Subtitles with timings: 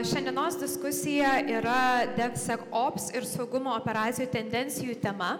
[0.00, 5.34] Šiandienos diskusija yra DevSecOps ir saugumo operacijų tendencijų tema.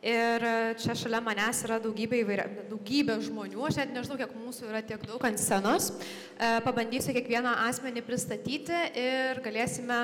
[0.00, 0.44] Ir
[0.80, 5.04] čia šalia manęs yra daugybė, įvairia, daugybė žmonių, aš net nežinau, kiek mūsų yra tiek
[5.04, 5.90] daug ant scenos.
[6.64, 9.98] Pabandysiu kiekvieną asmenį pristatyti ir galėsime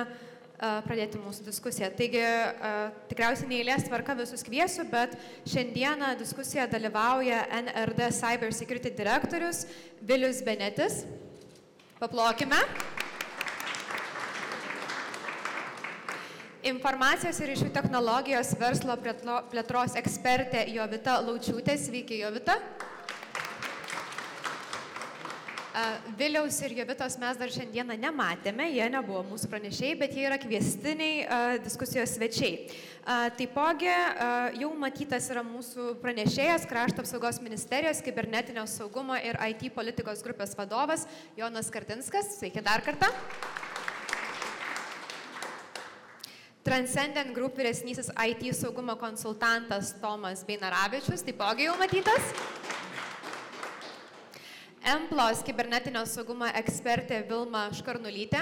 [0.59, 1.89] pradėti mūsų diskusiją.
[1.97, 2.21] Taigi,
[3.09, 5.17] tikriausiai neįlės tvarka visus kviesiu, bet
[5.49, 9.65] šiandieną diskusijoje dalyvauja NRD Cyber Security direktorius
[10.05, 11.01] Vilius Benetis.
[11.97, 12.61] Paplokime.
[16.67, 21.77] Informacijos ir ryšių technologijos verslo plėtros ekspertė Jovita Laučiūtė.
[21.79, 22.57] Sveiki, Jovita.
[26.19, 31.61] Viliaus ir Jovitos mes dar šiandieną nematėme, jie nebuvo mūsų pranešėjai, bet jie yra kvestiniai
[31.63, 32.65] diskusijos svečiai.
[33.37, 33.93] Taipogi
[34.59, 41.07] jau matytas yra mūsų pranešėjas, krašto apsaugos ministerijos, kibernetinio saugumo ir IT politikos grupės vadovas
[41.39, 42.33] Jonas Kartinskas.
[42.41, 43.13] Sveiki dar kartą.
[46.67, 52.33] Transcendent Group vyresnysis IT saugumo konsultantas Tomas Beinaravičius, taipogi jau matytas.
[54.83, 58.41] Emplos kibernetinio saugumo ekspertė Vilma Škarnulytė.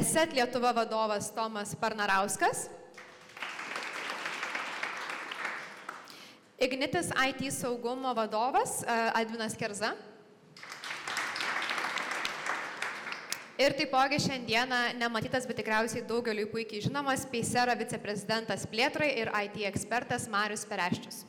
[0.00, 2.66] ESET Lietuva vadovas Tomas Parnarauskas.
[6.58, 8.80] Ignitis IT saugumo vadovas
[9.14, 9.94] Advinas Kerza.
[13.56, 20.26] Ir taipogi šiandieną nematytas, bet tikriausiai daugeliu puikiai žinomas, Peisera viceprezidentas plėtrai ir IT ekspertas
[20.28, 21.22] Marius Pereščius.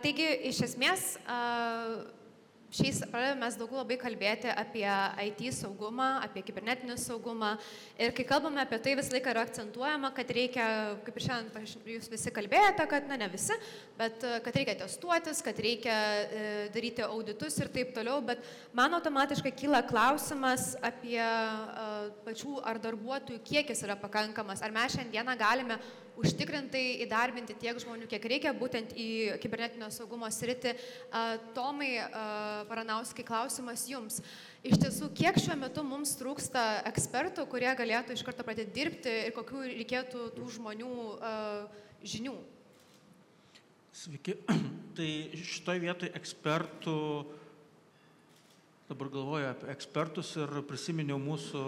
[0.00, 1.04] Taigi, iš esmės,
[2.74, 4.84] šiais pradėjome mes daugiau labai kalbėti apie
[5.28, 7.52] IT saugumą, apie kibernetinį saugumą.
[8.00, 10.66] Ir kai kalbame apie tai, visą laiką yra akcentuojama, kad reikia,
[11.06, 13.56] kaip ir šiandien jūs visi kalbėjote, kad, na ne visi,
[13.98, 18.18] bet kad reikia testuotis, kad reikia e, daryti auditus ir taip toliau.
[18.26, 18.42] Bet
[18.74, 21.90] man automatiškai kyla klausimas apie e,
[22.26, 24.64] pačių ar darbuotojų kiekis yra pakankamas.
[24.64, 25.78] Ar mes šiandieną galime
[26.20, 30.74] užtikrintai įdarbinti tiek žmonių, kiek reikia, būtent į kibernetinio saugumo sritį.
[31.56, 31.92] Tomai
[32.70, 34.20] Paranauskai, klausimas jums.
[34.64, 39.34] Iš tiesų, kiek šiuo metu mums trūksta ekspertų, kurie galėtų iš karto pradėti dirbti ir
[39.36, 40.92] kokių reikėtų tų žmonių
[42.14, 42.36] žinių?
[43.94, 44.38] Sveiki.
[44.96, 46.98] Tai šitoje vietoje ekspertų
[48.88, 51.64] dabar galvoju apie ekspertus ir prisiminiau mūsų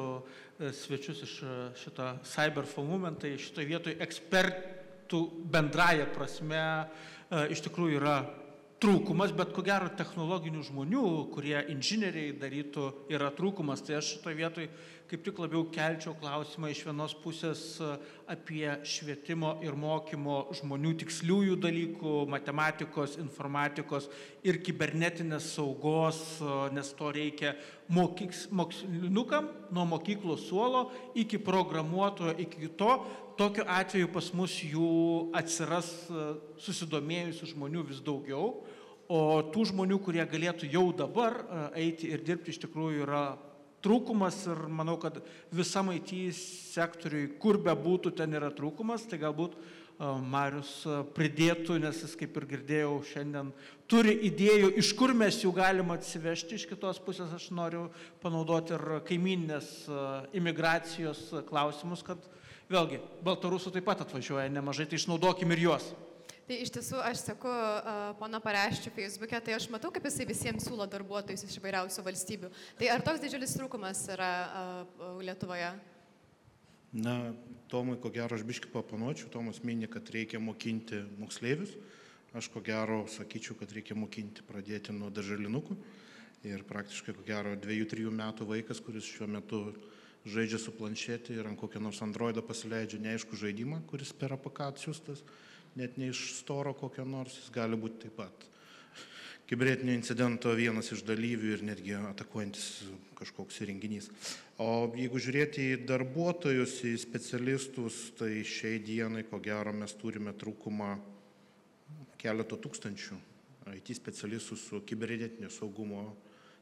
[0.76, 1.36] svečius iš
[1.80, 5.22] šito Cyber for Movement, tai šitoje vietoje ekspertų
[5.52, 6.60] bendraja prasme
[7.52, 8.18] iš tikrųjų yra
[8.82, 13.84] trūkumas, bet ko gero technologinių žmonių, kurie inžinieriai darytų, yra trūkumas.
[13.86, 14.70] Tai aš šitoje vietoje
[15.06, 17.60] kaip tik labiau kelčiau klausimą iš vienos pusės
[18.30, 24.08] apie švietimo ir mokymo žmonių tiksliųjų dalykų, matematikos, informatikos
[24.46, 26.18] ir kibernetinės saugos,
[26.74, 27.54] nes to reikia
[27.88, 32.98] mokyks, mokslinukam nuo mokyklos suolo iki programuotojo, iki to.
[33.36, 35.90] Tokiu atveju pas mus jų atsiras
[36.62, 38.54] susidomėjusių žmonių vis daugiau.
[39.12, 39.18] O
[39.52, 41.36] tų žmonių, kurie galėtų jau dabar
[41.76, 43.26] eiti ir dirbti, iš tikrųjų yra
[43.84, 45.20] trūkumas ir manau, kad
[45.54, 49.54] visam IT sektoriui, kur be būtų, ten yra trūkumas, tai galbūt
[49.98, 50.82] Marius
[51.16, 53.52] pridėtų, nes jis, kaip ir girdėjau, šiandien
[53.88, 56.58] turi idėjų, iš kur mes jų galim atsivežti.
[56.58, 57.86] Iš kitos pusės aš noriu
[58.20, 59.70] panaudoti ir kaiminės
[60.36, 62.20] imigracijos klausimus, kad
[62.68, 65.88] vėlgi, Baltarusų taip pat atvažiuoja nemažai, tai išnaudokim ir juos.
[66.46, 70.68] Tai iš tiesų aš seku uh, pono Pareščių Facebook'e, tai aš matau, kaip jisai visiems
[70.68, 72.52] siūlo darbuotojus iš įvairiausių valstybių.
[72.78, 75.72] Tai ar toks didžiulis trūkumas yra uh, Lietuvoje?
[76.92, 77.34] Na,
[77.66, 81.74] Tomui, ko gero, aš biškai papanuočiau, Tomas mini, kad reikia mokinti moksleivius.
[82.36, 85.76] Aš ko gero sakyčiau, kad reikia mokinti pradėti nuo darželinukų.
[86.46, 89.64] Ir praktiškai, ko gero, dviejų, trijų metų vaikas, kuris šiuo metu
[90.26, 95.22] žaidžia su planšetė ir ant kokio nors Androido pasileidžia neaišku žaidimą, kuris per APK atsiųstas
[95.76, 98.46] net ne iš storo kokio nors, jis gali būti taip pat
[99.46, 102.66] kibernetinio incidento vienas iš dalyvių ir netgi atakuojantis
[103.16, 104.10] kažkoks įrenginys.
[104.58, 110.96] O jeigu žiūrėti į darbuotojus, į specialistus, tai šiai dienai, ko gero, mes turime trūkumą
[112.18, 113.18] keleto tūkstančių
[113.74, 116.08] IT specialistų su kibernetinio saugumo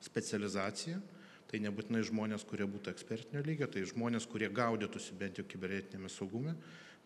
[0.04, 1.00] specializacija.
[1.48, 6.54] Tai nebūtinai žmonės, kurie būtų ekspertinio lygio, tai žmonės, kurie gaudytųsi bent jau kibernetinėme saugume,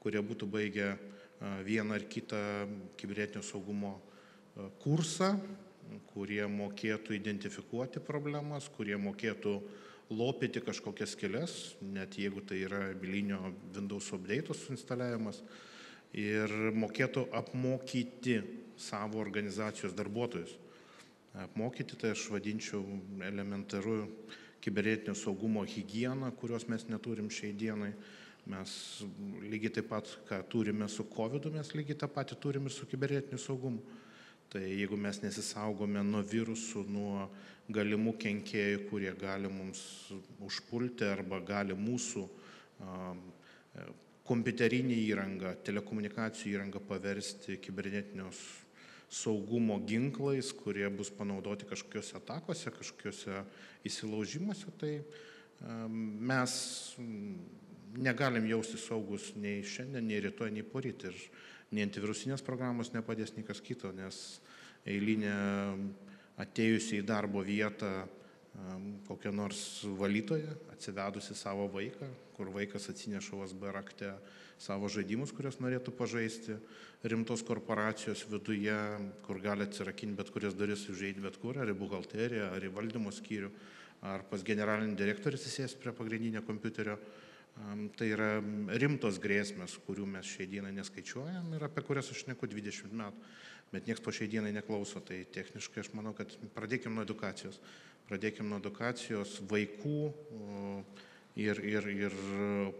[0.00, 0.92] kurie būtų baigę
[1.66, 2.40] vieną ar kitą
[2.98, 3.98] kibernetinio saugumo
[4.82, 5.34] kursą,
[6.12, 9.54] kurie mokėtų identifikuoti problemas, kurie mokėtų
[10.10, 15.42] lopyti kažkokias kelias, net jeigu tai yra bilinio Windows update instaliavimas.
[16.16, 18.38] ir mokėtų apmokyti
[18.80, 20.54] savo organizacijos darbuotojus.
[21.38, 22.80] Apmokyti tai aš vadinčiau
[23.22, 24.06] elementaru
[24.64, 27.92] kibernetinio saugumo higieną, kurios mes neturim šiai dienai.
[28.48, 28.70] Mes
[29.44, 33.82] lygiai taip pat, ką turime su COVID, mes lygiai tą patį turime su kibernetiniu saugumu.
[34.48, 37.26] Tai jeigu mes nesisaugome nuo virusų, nuo
[37.68, 39.82] galimų kenkėjų, kurie gali mums
[40.40, 42.24] užpulti arba gali mūsų
[44.28, 48.30] kompiuterinį įrangą, telekomunikacijų įrangą paversti kibernetinio
[49.08, 53.42] saugumo ginklais, kurie bus panaudoti kažkokiuose atakose, kažkokiuose
[53.88, 54.94] įsilaužimuose, tai
[56.32, 56.56] mes
[57.96, 61.08] negalim jausti saugus nei šiandien, nei rytoj, nei poryt.
[61.08, 61.16] Ir
[61.72, 64.40] nei antivirusinės programos nepadės nei kas kito, nes
[64.88, 65.34] eilinė
[66.40, 68.06] atėjusi į darbo vietą
[69.06, 74.12] kokią nors valytoją, atsivedusi savo vaiką, kur vaikas atsineša USB rakte
[74.58, 76.56] savo žaidimus, kuriuos norėtų pažaisti,
[77.06, 78.74] rimtos korporacijos viduje,
[79.26, 83.14] kur gali atsirakinti bet kurias duris užeiti bet kur, ar į buhalteriją, ar į valdymo
[83.14, 83.52] skyrių,
[84.10, 86.98] ar pas generalinį direktorių susės prie pagrindinio kompiuterio.
[87.98, 88.38] Tai yra
[88.80, 93.26] rimtos grėsmės, kurių mes šiai dienai neskaičiuojam ir apie kurias aš neku 20 metų,
[93.72, 95.02] bet niekas po šiai dienai neklauso.
[95.04, 97.60] Tai techniškai aš manau, kad pradėkime nuo edukacijos.
[98.08, 99.98] Pradėkime nuo edukacijos vaikų
[101.36, 102.16] ir, ir, ir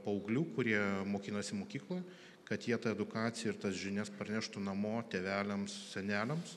[0.06, 2.06] paauglių, kurie mokinasi mokykloje
[2.48, 6.54] kad jie tą edukaciją ir tas žinias parneštų namo tėveliams, seneliams.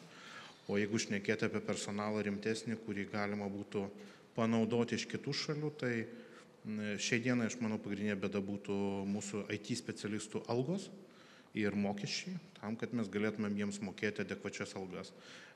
[0.71, 3.83] O jeigu šnekėti apie personalą rimtesnį, kurį galima būtų
[4.37, 5.93] panaudoti iš kitų šalių, tai
[7.01, 8.75] šiai dienai, aš manau, pagrindinė bėda būtų
[9.09, 10.89] mūsų IT specialistų algos
[11.57, 15.11] ir mokesčiai, tam, kad mes galėtumėm jiems mokėti adekvačias algas.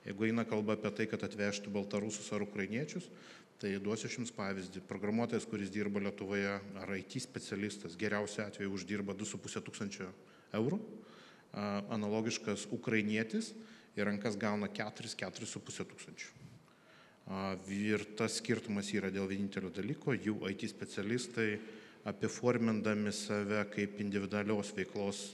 [0.06, 3.08] Jeigu eina kalba apie tai, kad atvežtų baltarusus ar ukrainiečius,
[3.56, 4.82] Tai duosiu aš Jums pavyzdį.
[4.90, 10.10] Programuotojas, kuris dirba Lietuvoje, ar IT specialistas, geriausiu atveju uždirba 2,5 tūkstančio
[10.60, 10.82] eurų.
[11.96, 13.54] Analogiškas ukrainietis
[13.96, 16.45] į rankas gauna 4-4,5 tūkstančių.
[17.74, 21.56] Ir tas skirtumas yra dėl vienintelio dalyko, jų IT specialistai
[22.06, 25.32] apiformindami save kaip individualios veiklos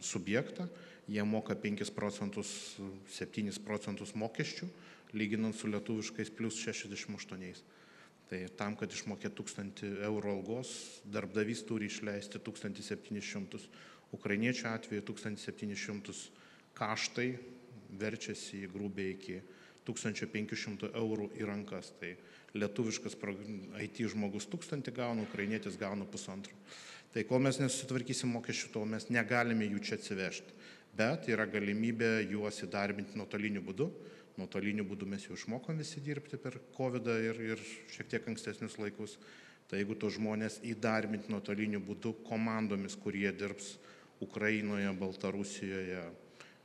[0.00, 0.68] subjektą,
[1.10, 2.76] jie moka 5 procentus,
[3.10, 4.68] 7 procentus mokesčių
[5.14, 7.62] lyginant su lietuviškais plus 68.
[8.30, 10.70] Tai tam, kad išmokėtų 1000 eurų algos,
[11.04, 13.68] darbdavys turi išleisti 1700.
[14.14, 16.14] Ukrainiečių atveju 1700
[16.78, 17.28] kaštai
[18.00, 19.42] verčiasi grubiai iki
[19.86, 21.92] 1500 eurų į rankas.
[22.00, 22.14] Tai
[22.54, 23.18] lietuviškas
[23.82, 26.54] IT žmogus 1000 gauna, ukrainietis gauna pusantro.
[27.14, 30.56] Tai kol mes nesusitvarkysim mokesčių, tol mes negalime jų čia atsivežti.
[30.94, 33.90] Bet yra galimybė juos įdarbinti nuotoliniu būdu
[34.40, 37.64] nuotoliniu būdu mes jau išmokom visi dirbti per COVID ir, ir
[37.94, 39.18] šiek tiek ankstesnius laikus.
[39.68, 43.74] Tai jeigu tos žmonės įdarbinti nuotoliniu būdu komandomis, kurie dirbs
[44.22, 46.02] Ukrainoje, Baltarusijoje,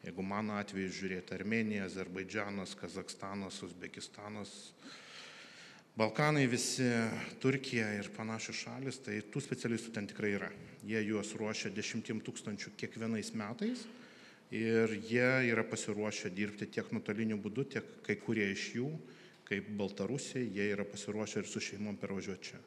[0.03, 4.55] jeigu mano atveju žiūrėti Armenija, Azerbaidžianas, Kazakstanas, Uzbekistanas,
[5.99, 6.85] Balkanai visi,
[7.43, 10.47] Turkija ir panašios šalis, tai tų specialistų ten tikrai yra.
[10.87, 13.83] Jie juos ruošia dešimtim tūkstančių kiekvienais metais
[14.55, 18.87] ir jie yra pasiruošę dirbti tiek nuotoliniu būdu, tiek kai kurie iš jų,
[19.49, 22.61] kaip Baltarusija, jie yra pasiruošę ir su šeimom pervažiuoti čia.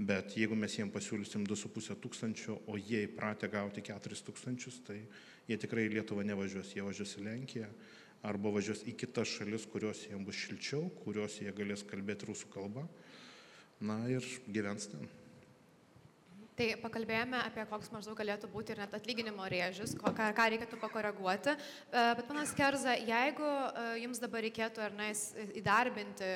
[0.00, 5.02] Bet jeigu mes jiems pasiūlysim 2,5 tūkstančio, o jie įpratę gauti 4 tūkstančius, tai
[5.48, 7.70] jie tikrai į Lietuvą nevažiuos, jie važiuos į Lenkiją
[8.26, 12.84] arba važiuos į kitas šalis, kurios jiems bus šilčiau, kurios jie galės kalbėti rusų kalba.
[13.80, 15.08] Na ir gyvens ten.
[16.58, 21.54] Tai pakalbėjome apie koks maždaug galėtų būti ir net atlyginimo rėžius, ką, ką reikėtų pakoreguoti.
[21.54, 25.08] E, bet panas Kerza, jeigu e, jums dabar reikėtų ar ne
[25.56, 26.28] įdarbinti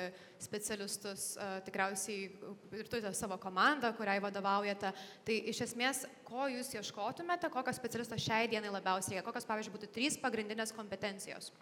[0.46, 2.30] specialistus, e, tikriausiai
[2.78, 4.94] ir turite savo komandą, kuriai vadovaujate,
[5.26, 9.92] tai iš esmės, ko jūs ieškotumėte, kokio specialisto šiai dienai labiausiai reikia, kokios, pavyzdžiui, būtų
[9.98, 11.52] trys pagrindinės kompetencijos?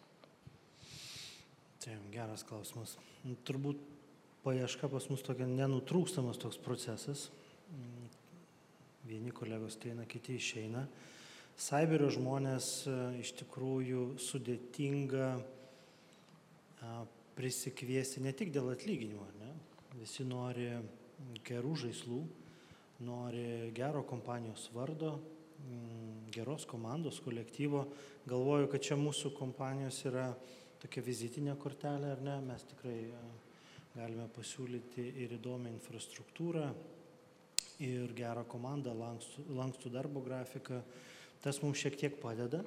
[1.83, 2.95] Tai geras klausimas.
[3.49, 3.81] Turbūt
[4.47, 7.31] paieška pas mus tokia nenutrūkstamas toks procesas
[9.09, 10.87] vieni kolegos ateina, kiti išeina.
[11.59, 15.33] Cyberio žmonės e, iš tikrųjų sudėtinga
[17.37, 19.53] prisikviesti ne tik dėl atlyginimo, ne?
[20.01, 20.71] visi nori
[21.47, 22.23] gerų žaislų,
[23.07, 25.13] nori gero kompanijos vardo,
[26.33, 27.85] geros komandos, kolektyvo.
[28.27, 30.33] Galvoju, kad čia mūsų kompanijos yra
[30.83, 32.39] tokia vizitinė kortelė, ar ne?
[32.49, 33.23] Mes tikrai e,
[33.95, 36.67] galime pasiūlyti ir įdomią infrastruktūrą,
[37.83, 40.83] ir gerą komandą, lankstų, lankstų darbo grafiką.
[41.43, 42.63] Tas mums šiek tiek padeda.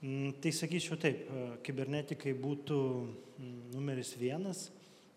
[0.00, 4.70] Mm, tai sakyčiau taip, e, kibernetikai būtų mm, numeris vienas,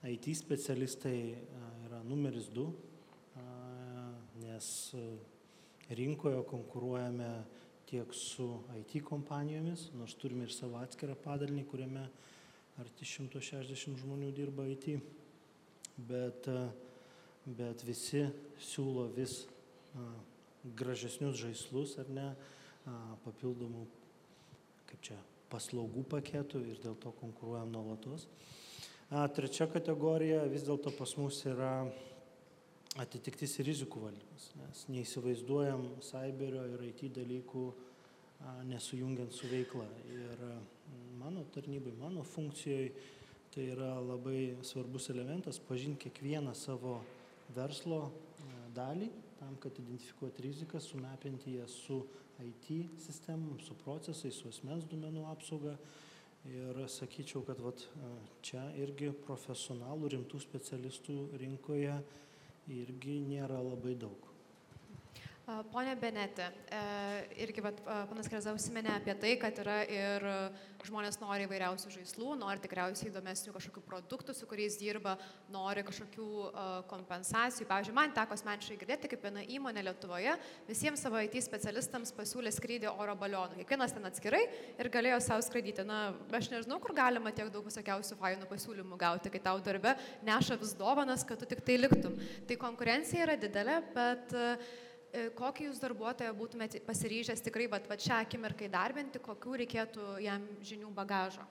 [0.04, 1.38] IT specialistai e,
[1.86, 2.66] yra numeris du,
[4.44, 4.68] nes
[5.00, 5.04] e,
[5.96, 7.30] rinkoje konkuruojame
[7.88, 8.50] tiek su
[8.82, 12.04] IT kompanijomis, nors turime ir savo atskirą padalinį, kuriame
[12.84, 14.98] arti 160 žmonių dirba IT,
[16.10, 16.50] bet,
[17.46, 18.26] bet visi
[18.64, 19.44] siūlo vis
[20.64, 22.30] gražesnius žaislus ar ne,
[23.26, 23.84] papildomų,
[24.90, 25.20] kaip čia,
[25.52, 28.26] paslaugų paketų ir dėl to konkuruojam nuolatos.
[29.36, 31.84] Trečia kategorija vis dėlto pas mus yra
[32.98, 37.66] atitiktis ir rizikų valdymas, nes neįsivaizduojam cyberio ir IT dalykų
[38.70, 39.86] nesujungiant su veikla.
[40.14, 40.42] Ir
[41.20, 42.92] mano tarnybai, mano funkcijoje
[43.54, 47.04] tai yra labai svarbus elementas pažinti kiekvieną savo
[47.56, 48.00] verslo
[48.76, 52.02] dalį, tam, kad identifikuoti riziką, sumepinti ją su
[52.42, 55.78] IT sistemom, su procesais, su asmens duomenų apsauga.
[56.44, 57.86] Ir sakyčiau kad vat
[58.44, 61.96] čia irgi profesionalų rimtų specialistų rinkoje
[62.76, 64.33] irgi nėra labai daug
[65.44, 66.78] Pone Benete, e,
[67.44, 70.24] irgi vat, panas Kreza užsiminė apie tai, kad yra ir
[70.88, 75.18] žmonės nori įvairiausių žaislų, nori tikriausiai įdomesnių kažkokių produktų, su kuriais dirba,
[75.52, 76.28] nori kažkokių
[76.88, 77.68] kompensacijų.
[77.68, 80.38] Pavyzdžiui, man teko asmeniškai girdėti, kaip viena įmonė Lietuvoje
[80.70, 83.60] visiems savo IT specialistams pasiūlė skrydį oro balionų.
[83.60, 84.46] Kiekvienas ten atskirai
[84.80, 85.84] ir galėjo savo skraidyti.
[85.84, 90.56] Na, aš nežinau, kur galima tiek daug visokiausių fainų pasiūlymų gauti, kai tau darbe neša
[90.64, 92.16] vis dovanas, kad tu tik tai liktum.
[92.48, 94.93] Tai konkurencija yra didelė, bet uh, E,
[95.38, 100.90] kokį jūs darbuotoją būtumėte pasiryžęs tikrai vat, vat šią akimirką įdarbinti, kokių reikėtų jam žinių
[100.96, 101.46] bagažo?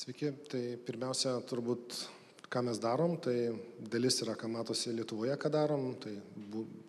[0.00, 1.98] Sveiki, tai pirmiausia, turbūt,
[2.50, 3.52] ką mes darom, tai
[3.92, 6.14] dalis yra, ką matosi Lietuvoje, ką darom, tai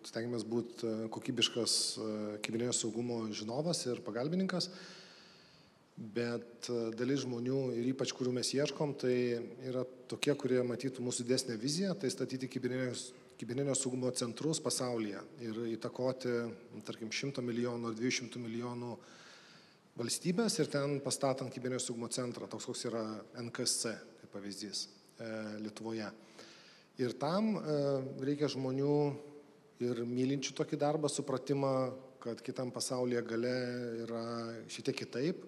[0.08, 2.06] stengiamės būti e, kokybiškas e,
[2.42, 4.70] kibernetinio saugumo žinovas ir pagalbininkas
[5.96, 9.14] bet e, dalis žmonių ir ypač kurių mes ieškom, tai
[9.68, 16.32] yra tokie, kurie matytų mūsų desnę viziją, tai statyti kibernetinio saugumo centrus pasaulyje ir įtakoti,
[16.86, 18.96] tarkim, 100 milijonų ar 200 milijonų
[20.00, 23.04] valstybės ir ten pastatant kibernetinio saugumo centrą, toks koks yra
[23.44, 25.28] NKSC, tai pavyzdys e,
[25.60, 26.08] Lietuvoje.
[27.00, 27.76] Ir tam e,
[28.24, 28.96] reikia žmonių
[29.82, 31.74] ir mylinčių tokį darbą, supratimą,
[32.22, 33.56] kad kitam pasaulyje gale
[34.04, 34.24] yra
[34.70, 35.42] šiek tiek kitaip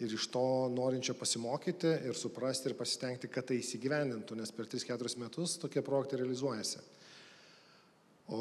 [0.00, 5.16] ir iš to norinčio pasimokyti ir suprasti ir pasistengti, kad tai įsigyvendintų, nes per 3-4
[5.22, 6.82] metus tokie projektai realizuojasi.
[8.36, 8.40] O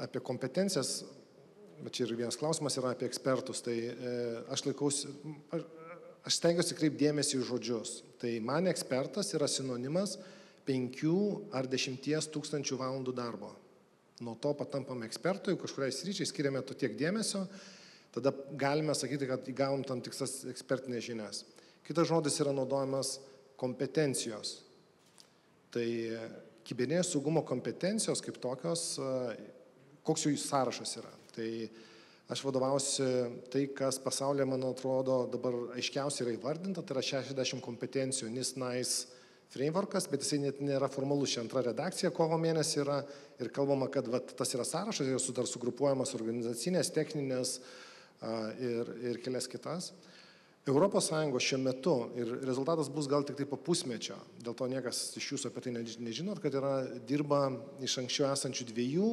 [0.00, 1.02] apie kompetencijas,
[1.82, 4.12] bet čia ir vienas klausimas yra apie ekspertus, tai e,
[4.54, 5.10] aš laikausi,
[5.52, 5.64] aš,
[6.30, 7.96] aš stengiuosi kreipdėmėsi į žodžius.
[8.22, 10.16] Tai man ekspertas yra sinonimas
[10.68, 11.02] 5
[11.56, 13.52] ar 10 tūkstančių valandų darbo.
[14.20, 17.46] Nuo to patampame ekspertui, kažkuriai sryčiai skiriame to tiek dėmesio
[18.14, 21.44] tada galime sakyti, kad įgavom tam tikras ekspertinės žinias.
[21.86, 23.18] Kitas žodis yra naudojamas
[23.60, 24.60] kompetencijos.
[25.70, 25.86] Tai
[26.66, 28.96] kibernetinio saugumo kompetencijos kaip tokios,
[30.06, 31.12] koks jų sąrašas yra.
[31.34, 31.48] Tai
[32.30, 33.06] aš vadovausiu
[33.50, 39.18] tai, kas pasaulyje, man atrodo, dabar aiškiausiai yra įvardinta, tai yra 60 kompetencijų, NIS NICE
[39.50, 41.32] frameworkas, bet jisai net nėra formalus.
[41.34, 43.00] Čia antra redakcija kovo mėnesį yra
[43.42, 47.89] ir kalbama, kad vat, tas yra sąrašas, jos dar sugrupuojamas organizacinės, techninės, uh,
[48.60, 49.92] ir, ir kelias kitas.
[50.70, 55.32] Sąjungos šiuo metu ir rezultatas bus gal tik tai po pusmečio, dėl to niekas iš
[55.32, 57.48] jūsų apie tai nežinot, kad yra dirba
[57.80, 59.08] iš anksčiau esančių dviejų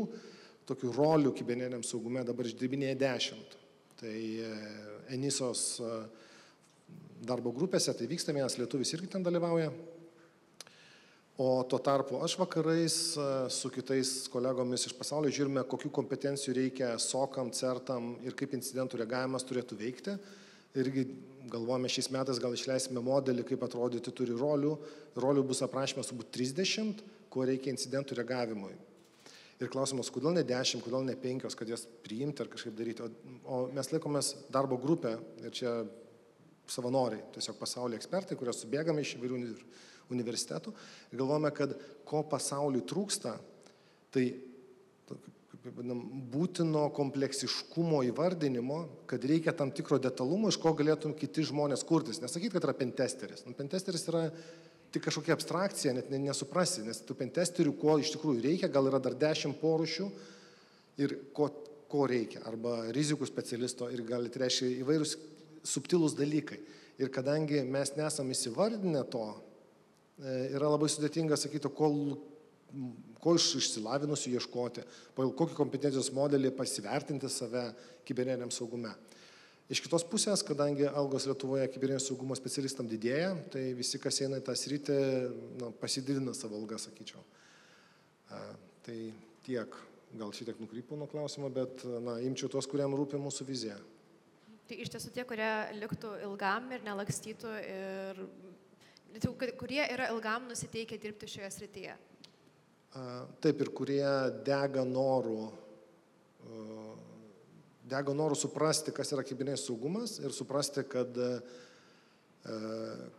[0.67, 3.55] tokių rolių kibernetiniam saugume, dabar išdirbinėja dešimt.
[3.97, 4.49] Tai e,
[5.15, 5.91] Enisos e,
[7.23, 9.71] darbo grupėse tai vyksta, vienas lietuvis irgi ten dalyvauja,
[11.37, 16.95] o tuo tarpu aš vakarais e, su kitais kolegomis iš pasaulio žiūrime, kokių kompetencijų reikia
[17.01, 20.15] sokam, certam ir kaip incidentų reagavimas turėtų veikti.
[20.77, 21.05] Irgi
[21.49, 24.73] galvojame šiais metais gal išleisime modelį, kaip atrodyti turi rolių.
[25.17, 28.73] Rolių bus aprašymas turbūt 30, ko reikia incidentų reagavimui.
[29.61, 33.05] Ir klausimas, kodėl ne 10, kodėl ne 5, kad jas priimti ar kažkaip daryti.
[33.05, 33.09] O,
[33.45, 35.79] o mes laikomės darbo grupę ir čia
[36.69, 39.85] savanoriai, tiesiog pasaulio ekspertai, kurios subėgame iš įvairių universitetų
[41.11, 41.73] ir galvojame, kad
[42.07, 43.37] ko pasauliui trūksta,
[44.11, 44.27] tai
[46.31, 52.21] būtino kompleksiškumo įvardinimo, kad reikia tam tikro detalumo, iš ko galėtum kiti žmonės kurtis.
[52.23, 53.43] Nesakyt, kad yra pentesteris.
[53.47, 54.27] Nu, pentesteris yra
[54.93, 59.17] tik kažkokia abstrakcija, net nesuprasi, nes tų pentesterių, ko iš tikrųjų reikia, gal yra dar
[59.19, 60.07] dešimt porušių
[61.03, 61.49] ir ko,
[61.91, 62.45] ko reikia.
[62.47, 65.17] Arba rizikų specialisto ir gali tai reiškia įvairūs
[65.67, 66.59] subtilūs dalykai.
[66.97, 69.27] Ir kadangi mes nesam įsivardinę to,
[70.25, 72.15] yra labai sudėtinga sakyti, kol,
[73.21, 74.85] ko iš išsilavinusių ieškoti,
[75.17, 77.69] pagal kokį kompetencijos modelį pasivertinti save
[78.07, 78.93] kibernetiniam saugume.
[79.67, 84.45] Iš kitos pusės, kadangi algos Lietuvoje kibernetinio saugumo specialistam didėja, tai visi, kas eina į
[84.47, 84.95] tą sritį,
[85.59, 87.19] nu, pasididina savo algą, sakyčiau.
[88.31, 88.39] A,
[88.87, 88.95] tai
[89.43, 89.75] tiek
[90.15, 93.75] gal šiek tiek nukrypau nuo klausimo, bet na, imčiau tuos, kuriam rūpi mūsų vizija.
[94.67, 95.49] Tai iš tiesų tie, kurie
[95.81, 98.23] liktų ilgam ir nelakstytų ir
[99.59, 101.95] kurie yra ilgam nusiteikę dirbti šioje srityje.
[103.43, 104.07] Taip ir kurie
[104.47, 105.41] dega norų,
[107.87, 111.19] dega norų suprasti, kas yra kibinės saugumas ir suprasti, kad,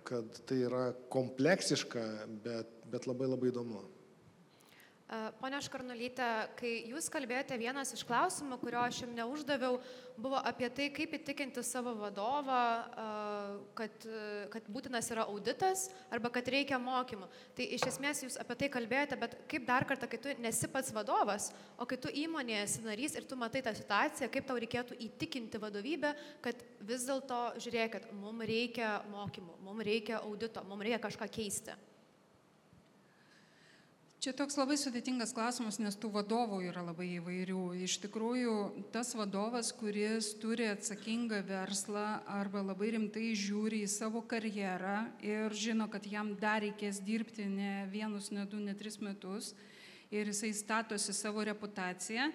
[0.09, 2.05] kad tai yra kompleksiška,
[2.45, 3.85] bet, bet labai labai įdomu.
[5.41, 6.25] Pone Škarnulyte,
[6.59, 9.79] kai jūs kalbėjote, vienas iš klausimų, kurio aš jums neuždaviau,
[10.21, 12.59] buvo apie tai, kaip įtikinti savo vadovą,
[13.79, 14.05] kad,
[14.53, 17.31] kad būtinas yra auditas arba kad reikia mokymų.
[17.57, 20.93] Tai iš esmės jūs apie tai kalbėjote, bet kaip dar kartą, kai tu nesi pats
[20.93, 25.01] vadovas, o kai tu įmonėje esi narys ir tu matai tą situaciją, kaip tau reikėtų
[25.09, 26.13] įtikinti vadovybę,
[26.45, 31.85] kad vis dėlto žiūrėkit, mums reikia mokymų, mums reikia audito, mums reikia kažką keisti.
[34.19, 37.61] Čia toks labai sudėtingas klausimas, nes tų vadovų yra labai įvairių.
[37.87, 38.55] Iš tikrųjų,
[38.91, 45.87] tas vadovas, kuris turi atsakingą verslą arba labai rimtai žiūri į savo karjerą ir žino,
[45.93, 49.53] kad jam dar reikės dirbti ne vienus, ne du, ne tris metus
[50.11, 52.27] ir jisai statosi savo reputaciją,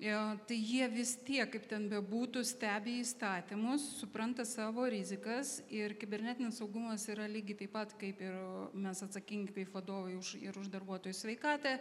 [0.00, 7.04] tai jie vis tiek, kaip ten bebūtų, stebi įstatymus, supranta savo rizikas ir kibernetinis saugumas
[7.12, 8.38] yra lygiai taip pat, kaip ir
[8.72, 11.74] mes atsakingi kaip vadovai už, ir už darbuotojų sveikatę,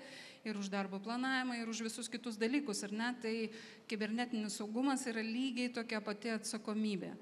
[0.43, 3.13] ir už darbo planavimą, ir už visus kitus dalykus, ar ne?
[3.23, 3.35] Tai
[3.87, 7.15] kibernetinis saugumas yra lygiai tokia pati atsakomybė.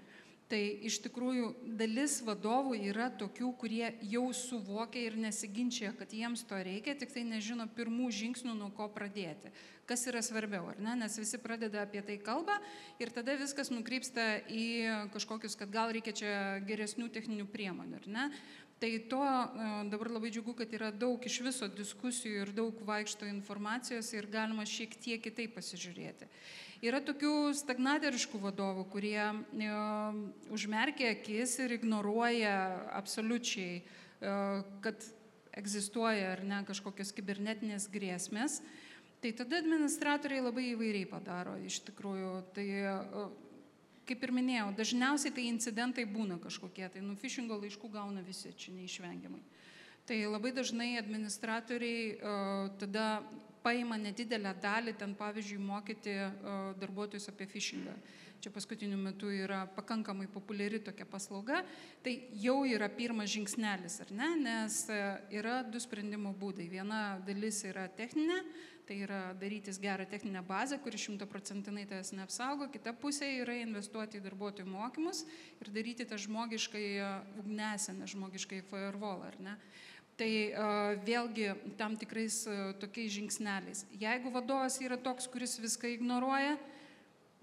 [0.47, 6.59] Tai iš tikrųjų dalis vadovų yra tokių, kurie jau suvokia ir nesiginčia, kad jiems to
[6.63, 9.51] reikia, tik tai nežino pirmų žingsnių, nuo ko pradėti.
[9.87, 10.93] Kas yra svarbiau, ar ne?
[11.01, 12.55] Nes visi pradeda apie tai kalbą
[12.99, 14.63] ir tada viskas nukrypsta į
[15.11, 16.31] kažkokius, kad gal reikia čia
[16.67, 18.25] geresnių techninių priemonių, ar ne?
[18.79, 23.27] Tai to e, dabar labai džiugu, kad yra daug iš viso diskusijų ir daug vaikšto
[23.27, 26.29] informacijos ir galima šiek tiek kitaip pasižiūrėti.
[26.85, 29.69] Yra tokių stagnateriškų vadovų, kurie e,
[30.53, 32.53] užmerkia akis ir ignoruoja
[32.99, 34.35] absoliučiai, e,
[34.85, 35.07] kad
[35.57, 38.59] egzistuoja ar ne kažkokios kibernetinės grėsmės.
[39.23, 42.33] Tai tada administratoriai labai įvairiai padaro iš tikrųjų.
[42.53, 43.25] Tai e,
[44.07, 48.75] kaip ir minėjau, dažniausiai tai incidentai būna kažkokie, tai nu phishingo laiškų gauna visi, čia
[48.77, 49.41] neišvengiamai.
[50.07, 53.07] Tai labai dažnai administratoriai uh, tada
[53.67, 56.15] paima nedidelę dalį ten, pavyzdžiui, mokyti
[56.79, 57.97] darbuotojus apie phishingą.
[58.37, 61.63] Čia paskutiniu metu yra pakankamai populiari tokia paslauga.
[62.05, 64.27] Tai jau yra pirmas žingsnelis, ar ne?
[64.43, 64.99] Nes e,
[65.39, 66.67] yra du sprendimo būdai.
[66.69, 68.37] Viena dalis yra techninė,
[68.85, 72.69] tai yra darytis gerą techninę bazę, kuri šimtaprocentinai tavęs neapsaugo.
[72.69, 75.25] Kita pusė yra investuoti į darbuotojų mokymus
[75.57, 76.85] ir daryti tą žmogiškai
[77.41, 79.57] ugnesenę, žmogiškai firewall, ar ne?
[80.17, 80.29] Tai
[81.05, 82.39] vėlgi tam tikrais
[82.81, 83.83] tokiais žingsneliais.
[84.01, 86.55] Jeigu vadovas yra toks, kuris viską ignoruoja,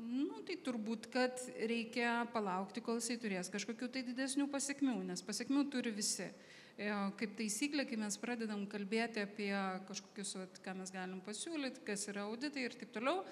[0.03, 1.39] nu, tai turbūt, kad
[1.71, 6.27] reikia palaukti, kol jisai turės kažkokių tai didesnių pasiekmių, nes pasiekmių turi visi.
[6.75, 9.53] E, kaip taisyklė, kai mes pradedam kalbėti apie
[9.87, 10.35] kažkokius,
[10.65, 13.23] ką mes galim pasiūlyti, kas yra auditai ir taip toliau,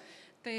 [0.45, 0.55] tai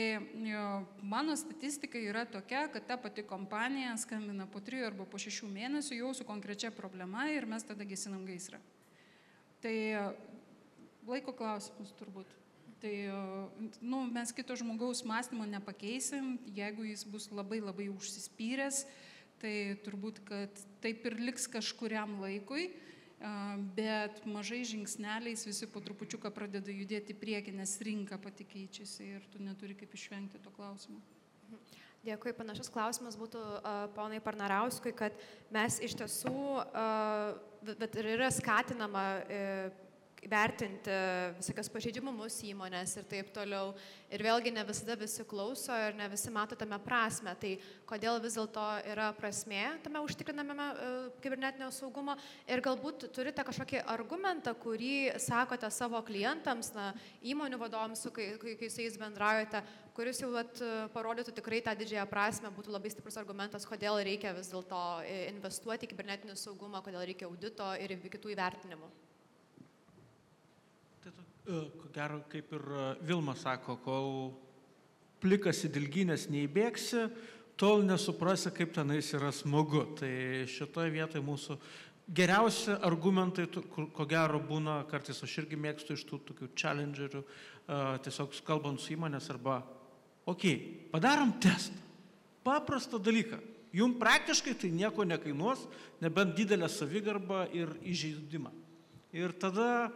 [1.01, 5.99] mano statistika yra tokia, kad ta pati kompanija skambina po trijų arba po šešių mėnesių
[6.03, 8.61] jau su konkrečia problema ir mes tada gesinam gaisrą.
[9.65, 9.75] Tai
[11.09, 12.37] laiko klausimus turbūt.
[12.85, 12.95] Tai
[13.81, 18.83] nu, mes kito žmogaus mąstymo nepakeisim, jeigu jis bus labai labai užsispyręs,
[19.45, 22.71] tai turbūt, kad taip ir liks kažkuriam laikui,
[23.77, 29.41] bet mažai žingsneliais visi po trupučiuką pradeda judėti priekį, nes rinka pati keičiasi ir tu
[29.45, 31.01] neturi kaip išvengti to klausimo.
[32.05, 35.17] Dėkui, panašus klausimas būtų uh, ponai Parnarauskui, kad
[35.55, 39.84] mes iš tiesų, uh, bet ir yra skatinama uh,
[40.31, 40.95] vertinti
[41.39, 43.73] visokias pažeidžiamumus įmonės ir taip toliau.
[44.15, 47.33] Ir vėlgi ne visada visi klauso ir ne visi mato tame prasme.
[47.41, 47.53] Tai
[47.89, 50.69] kodėl vis dėlto yra prasmė tame užtikrinamame
[51.25, 56.93] kibernetinio saugumo ir galbūt turite kažkokį argumentą, kurį sakote savo klientams, na,
[57.25, 59.65] įmonių vadovams, kai, kai, kai su jais bendraujate,
[59.97, 60.63] kuris jau at,
[60.95, 64.85] parodytų tikrai tą didžiąją prasme, būtų labai stiprus argumentas, kodėl reikia vis dėlto
[65.31, 68.93] investuoti į kibernetinį saugumą, kodėl reikia audito ir kitų įvertinimų.
[71.45, 74.07] E, ko gero, kaip ir e, Vilma sako, kol
[75.21, 77.03] plikas į dilginės neįbėgsi,
[77.61, 79.83] tol nesuprasi, kaip tenais yra smagu.
[79.99, 80.09] Tai
[80.49, 81.59] šitoje vietoje mūsų
[82.17, 88.41] geriausi argumentai, ko gero būna, kartais aš irgi mėgstu iš tų tokių challengerių, e, tiesiog
[88.49, 89.59] kalbant su įmonės arba,
[90.25, 91.77] okei, okay, padarom testą.
[92.45, 93.37] Paprastą dalyką.
[93.77, 95.69] Jums praktiškai tai nieko nekainuos,
[96.01, 98.53] nebent didelę savigarbą ir įžeidimą.
[99.13, 99.93] Ir tada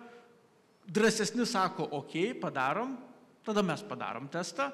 [0.88, 2.96] drąsesni sako, okei, okay, padarom,
[3.44, 4.70] tada mes padarom testą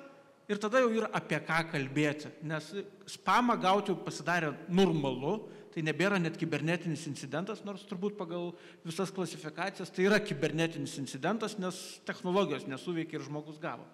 [0.48, 2.30] ir tada jau yra apie ką kalbėti.
[2.46, 2.70] Nes
[3.16, 5.38] spamą gauti jau pasidarė normalu,
[5.74, 8.52] tai nebėra net kibernetinis incidentas, nors turbūt pagal
[8.86, 13.86] visas klasifikacijas tai yra kibernetinis incidentas, nes technologijos nesuveikia ir žmogus gavo.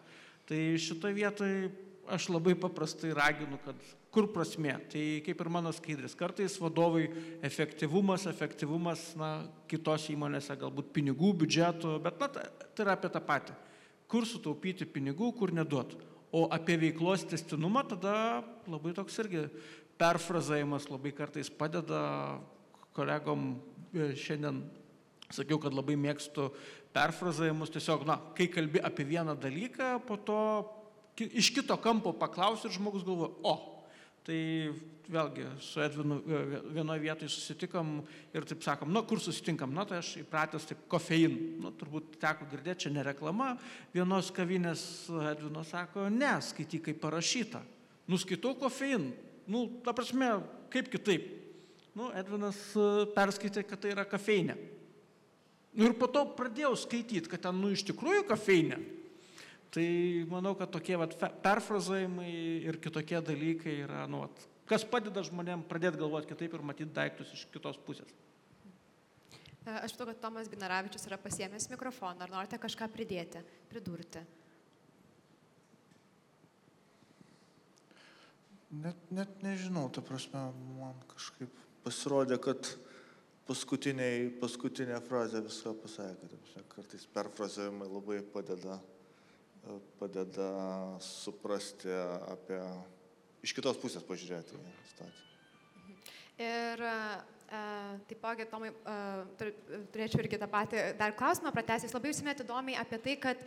[0.51, 1.71] Tai šitoje vietoje
[2.13, 3.79] aš labai paprastai raginu, kad
[4.11, 4.75] kur prasme.
[4.91, 7.07] Tai kaip ir mano skaidris, kartais vadovai
[7.47, 9.31] efektyvumas, efektyvumas, na,
[9.71, 13.57] kitose įmonėse galbūt pinigų, biudžeto, bet na, tai yra apie tą patį.
[14.11, 15.99] Kur sutaupyti pinigų, kur neduoti.
[16.35, 18.15] O apie veiklos testinumą tada
[18.71, 19.49] labai toks irgi
[19.99, 22.03] perfrazavimas labai kartais padeda
[22.95, 23.57] kolegom
[23.93, 24.63] e, šiandien
[25.35, 26.49] sakiau, kad labai mėgstu
[26.95, 30.41] perfrazavimus, tiesiog, na, kai kalbi apie vieną dalyką, po to
[31.29, 33.55] iš kito kampo paklausi ir žmogus galvoja, o,
[34.27, 34.39] tai
[35.11, 36.41] vėlgi su Edvinu e,
[36.75, 37.97] vienoje vietoje susitikom
[38.37, 42.47] ir taip sakom, nu, kur susitinkam, na, tai aš įpratęs taip kofein, nu, turbūt teko
[42.53, 43.55] girdėti, čia ne reklama,
[43.95, 44.85] vienos kavinės
[45.33, 47.63] Edvino sako, ne, skaityk kaip parašyta,
[48.11, 49.11] nuskaitau kofein,
[49.51, 50.37] nu, ta prasme,
[50.73, 51.37] kaip kitaip.
[51.99, 54.55] Nu, Edvinas e, perskaitė, kad tai yra kafeinė.
[55.75, 58.79] Nu, ir po to pradėjau skaityti, kad ten, nu, iš tikrųjų kafeinė.
[59.71, 59.87] Tai
[60.31, 62.33] manau, kad tokie vat, perfrazavimai
[62.67, 67.31] ir kitokie dalykai yra, nu, vat, kas padeda žmonėm pradėti galvoti kitaip ir matyti daiktus
[67.37, 68.11] iš kitos pusės.
[69.61, 72.27] E, aš žinau, kad Tomas Binaravičius yra pasiemęs mikrofoną.
[72.27, 74.25] Ar norite kažką pridėti, pridurti?
[78.71, 81.51] Net, net nežinau, ta prasme, man kažkaip
[81.85, 82.75] pasirodė, kad
[83.51, 86.39] paskutinė frazė viską pasakė.
[86.71, 88.79] Kartais perfrazavimai labai padeda
[90.01, 90.51] padeda
[91.05, 91.93] suprasti
[92.31, 92.61] apie,
[93.45, 95.29] iš kitos pusės pažiūrėti į situaciją.
[96.41, 96.87] Ir
[98.07, 98.71] taipogi, Tomai,
[99.91, 101.89] turėčiau irgi tą patį dar klausimą pratęsti.
[101.89, 103.41] Jūs labai užsimėte įdomiai apie tai, kad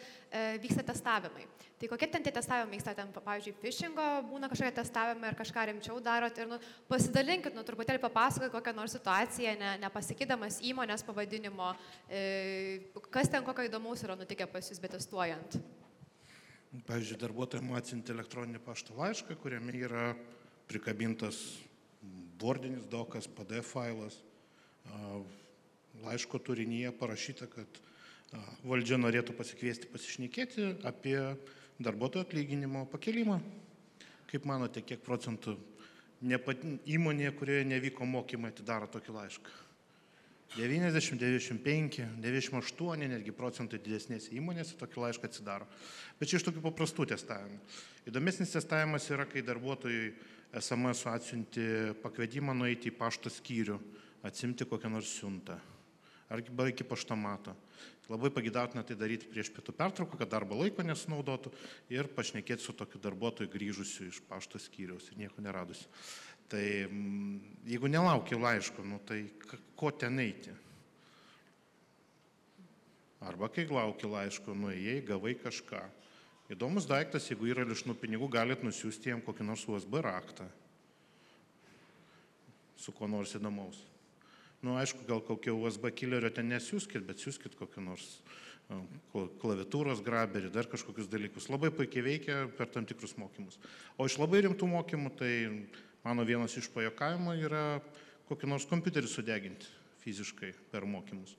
[0.64, 1.46] vyksta testavimai.
[1.80, 2.96] Tai kokie ten tie testavimai vyksta?
[2.98, 6.36] Ten, pavyzdžiui, phishingo būna kažkokie testavimai ar kažką rimčiau darot.
[6.36, 6.60] Ir nu,
[6.92, 11.72] pasidalinkit, nu, truputėlį papasakot kokią nors situaciją, ne, nepasakyddamas įmonės pavadinimo,
[13.08, 15.62] kas ten kokio įdomaus yra nutikę pas jūs betestuojant.
[16.74, 20.08] Pavyzdžiui, darbuotojams atsinti elektroninį pašto laišką, kuriame yra
[20.66, 21.38] prikabintas
[22.42, 24.18] bordinis dokas, PDF failas.
[26.02, 27.78] Laiško turinyje parašyta, kad
[28.66, 31.20] valdžia norėtų pasikviesti pasišnekėti apie
[31.78, 33.38] darbuotojų atlyginimo pakelimą.
[34.32, 35.54] Kaip manote, kiek procentų
[36.26, 39.54] nepat, įmonė, kurioje nevyko mokymai, atidaro tokį laišką?
[40.58, 45.66] 90, 95, 98 netgi procentai didesnėse įmonėse tokį laišką atsidaro.
[46.20, 47.58] Bet čia iš tokių paprastų testavimų.
[48.12, 50.12] Įdomesnis testavimas yra, kai darbuotojai
[50.62, 51.68] SMS atsiunti
[52.04, 53.80] pakvietimą nueiti į pašto skyrių,
[54.30, 55.58] atsimti kokią nors siuntą
[56.34, 57.54] arba iki paštomato.
[58.12, 61.54] Labai pagidautina tai daryti prieš pietų pertrauką, kad darbo laiko nesunaudotų
[61.94, 65.88] ir pašnekėti su tokiu darbuotoju grįžusiu iš pašto skyriaus ir nieko neradusiu.
[66.52, 67.38] Tai mm,
[67.72, 69.24] jeigu nelaukia laiško, nu, tai
[69.84, 70.54] ko ten eiti?
[73.24, 75.82] Arba kai laukia laiško, nuėjai, gavai kažką.
[76.52, 80.48] Įdomus daiktas, jeigu yra lišnų pinigų, galit nusiųsti jam kokį nors USB raktą.
[82.80, 83.80] Su kuo nors įdomaus.
[84.64, 88.08] Na, nu, aišku, gal kokio USB killerio ten nesiūskit, bet siūskit kokį nors
[89.44, 91.50] klaviatūros graberį, dar kažkokius dalykus.
[91.52, 93.60] Labai puikiai veikia per tam tikrus mokymus.
[94.00, 95.34] O iš labai rimtų mokymų, tai
[96.04, 97.80] Mano vienas iš pajokavimų yra
[98.30, 99.70] kokį nors kompiuterį sudeginti
[100.04, 101.36] fiziškai per mokymus.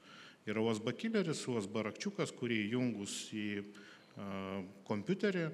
[0.48, 3.64] Yra USB killeris, USB rakčiukas, kurį jungus į
[4.88, 5.46] kompiuterį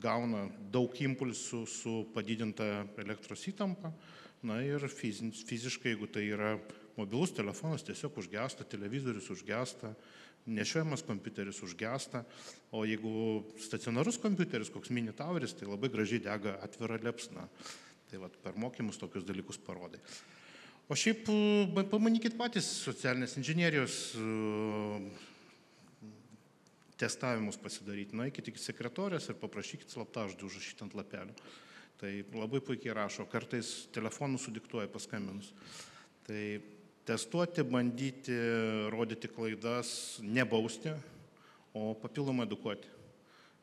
[0.00, 3.92] gauna daug impulsų su padidinta elektros įtampa.
[4.44, 6.54] Na ir fiziškai, jeigu tai yra
[6.96, 9.92] mobilus telefonas, tiesiog užgesta, televizorius užgesta,
[10.48, 12.22] nešiojamas kompiuteris užgesta,
[12.72, 17.44] o jeigu stacionarus kompiuteris, koks mini tauris, tai labai gražiai dega atvira liepsna.
[18.10, 20.00] Tai vat, per mokymus tokius dalykus parodai.
[20.90, 21.28] O šiaip
[21.92, 23.98] pamanykit patys socialinės inžinierijos
[26.98, 28.18] testavimus pasidaryti.
[28.18, 31.36] Nueikit iki sekretorės ir paprašykit slaptažodį užrašyti ant lapelio.
[32.00, 35.52] Tai labai puikiai rašo, kartais telefonų sudiktuoja paskambinus.
[36.26, 36.42] Tai
[37.06, 38.34] testuoti, bandyti,
[38.90, 40.96] rodyti klaidas, nebausti,
[41.76, 42.90] o papildomai edukuoti.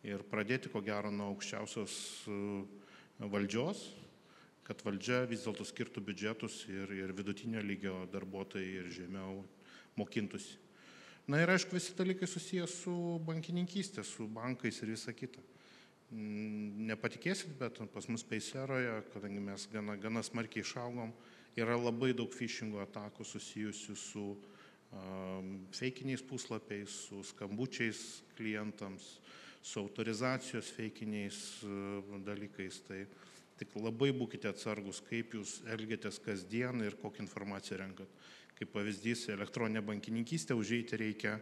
[0.07, 1.93] Ir pradėti, ko gero, nuo aukščiausios
[2.29, 2.38] e,
[3.27, 3.81] valdžios,
[4.67, 9.39] kad valdžia vis dėlto skirtų biudžetus ir, ir vidutinio lygio darbuotojai ir žemiau
[9.95, 10.58] mokintųsi.
[11.27, 12.93] Na ir aišku, visi dalykai susijęs su
[13.27, 15.41] bankininkystė, su bankais ir visa kita.
[16.88, 21.12] Nepatikėsit, bet pas mus Peiseroje, kadangi mes gana, gana smarkiai išaugom,
[21.60, 24.27] yra labai daug phishingo atakų susijusių su
[25.75, 29.17] feikiniais puslapiais, su skambučiais klientams,
[29.60, 31.41] su autorizacijos feikiniais
[32.23, 32.80] dalykais.
[32.88, 33.01] Tai
[33.57, 38.11] tik labai būkite atsargus, kaip jūs elgiatės kasdien ir kokią informaciją renkat.
[38.57, 41.37] Kaip pavyzdys, elektroninė bankininkystė užeiti reikia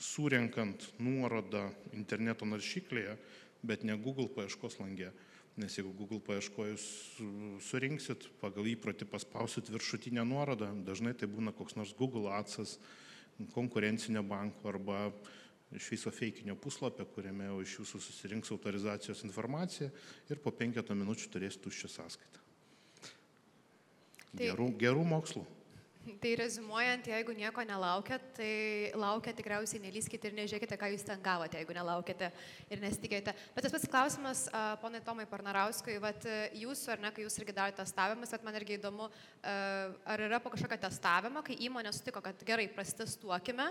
[0.00, 3.16] surenkant nuorodą interneto naršyklėje,
[3.66, 5.10] bet ne Google paieškos langė.
[5.58, 6.84] Nes jeigu Google paieškojus
[7.66, 12.76] surinksit, pagal įprotį paspausit viršutinę nuorodą, dažnai tai būna koks nors Google atsas
[13.54, 15.08] konkurencinio banko arba
[15.76, 19.90] iš viso feikinio puslapio, kuriame jau iš jūsų susirinks autorizacijos informacija
[20.30, 22.44] ir po penketą minučių turės tuščią sąskaitą.
[24.32, 25.44] Tai- Gerų, gerų mokslų.
[26.22, 31.58] Tai rezumuojant, jeigu nieko nelaukėt, tai laukia tikriausiai nelyskite ir nežiūrėkite, ką jūs ten gavote,
[31.60, 32.30] jeigu nelaukėte
[32.70, 33.34] ir nesitikėjote.
[33.54, 34.46] Bet tas pats klausimas,
[34.80, 38.56] ponai Tomai Parnarauskui, vat, e, jūsų ar ne, kai jūs irgi darote testavimus, bet man
[38.56, 39.10] irgi įdomu,
[39.42, 43.68] a, ar yra po kažkokio testavimo, kai įmonė sutiko, kad gerai, prasitestuokime,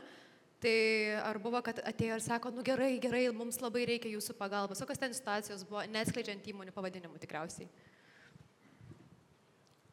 [0.63, 0.77] tai
[1.21, 4.81] ar buvo, kad atėjo ir sako, nu gerai, gerai, mums labai reikia jūsų pagalbos.
[4.81, 7.69] Kokios ten situacijos buvo, neatskleidžiant įmonių pavadinimų tikriausiai.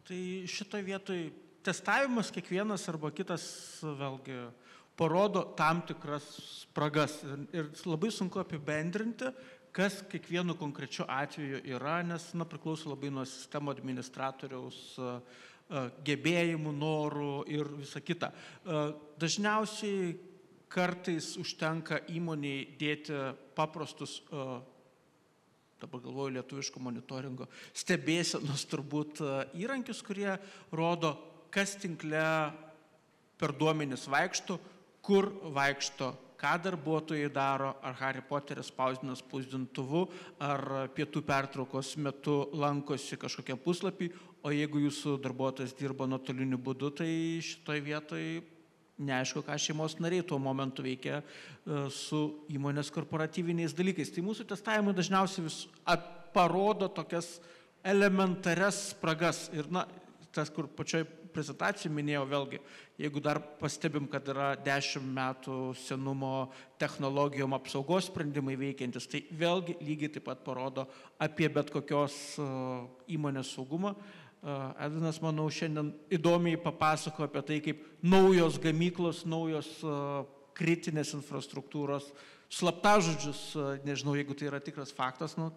[0.04, 1.28] Tai šitoje vietoje
[1.64, 3.44] testavimas kiekvienas arba kitas
[3.80, 4.36] vėlgi
[4.96, 6.26] parodo tam tikras
[6.62, 7.20] spragas.
[7.56, 9.32] Ir, labai sunku apibendrinti,
[9.74, 14.78] kas kiekvienu konkrečiu atveju yra, nes na, priklauso labai nuo sistemo administratoriaus
[16.04, 18.30] gebėjimų, norų ir visa kita.
[19.20, 20.12] Dažniausiai
[20.74, 23.14] kartais užtenka įmoniai dėti
[23.54, 24.58] paprastus a,
[25.80, 30.32] dabar galvoju lietuviško monitoringo, stebėsenos turbūt a, įrankius, kurie
[30.74, 31.14] rodo,
[31.54, 32.24] kas tinkle
[33.38, 34.58] per duomenis vaikšto,
[35.04, 36.10] kur vaikšto,
[36.40, 40.02] ką darbuotojai daro, ar Harry Potteris spausdina spausdintuvu,
[40.42, 44.10] ar pietų pertraukos metu lankosi kažkokie puslapį,
[44.44, 47.12] o jeigu jūsų darbuotojas dirba nuotoliniu būdu, tai
[47.44, 48.42] šitoje vietoje
[48.98, 51.24] neaišku, ką šeimos nariai tuo momentu veikia e,
[51.90, 52.20] su
[52.52, 54.12] įmonės korporatyviniais dalykais.
[54.14, 55.64] Tai mūsų testavimai dažniausiai vis
[56.34, 57.38] parodo tokias
[57.84, 59.48] elementarias spragas.
[59.54, 59.86] Ir, na,
[60.34, 61.04] tas, kur pačioj
[61.34, 62.60] prezentacijai minėjau, vėlgi,
[63.02, 70.12] jeigu dar pastebim, kad yra 10 metų senumo technologijom apsaugos sprendimai veikiantis, tai vėlgi lygiai
[70.14, 70.86] taip pat parodo
[71.22, 72.46] apie bet kokios e,
[73.18, 73.96] įmonės saugumą.
[73.98, 79.70] E, Edinas, manau, šiandien įdomiai papasako apie tai, kaip naujos gamyklos, naujos
[80.54, 82.10] kritinės infrastruktūros,
[82.52, 83.46] slaptažodžius,
[83.86, 85.48] nežinau, jeigu tai yra tikras faktas, nu,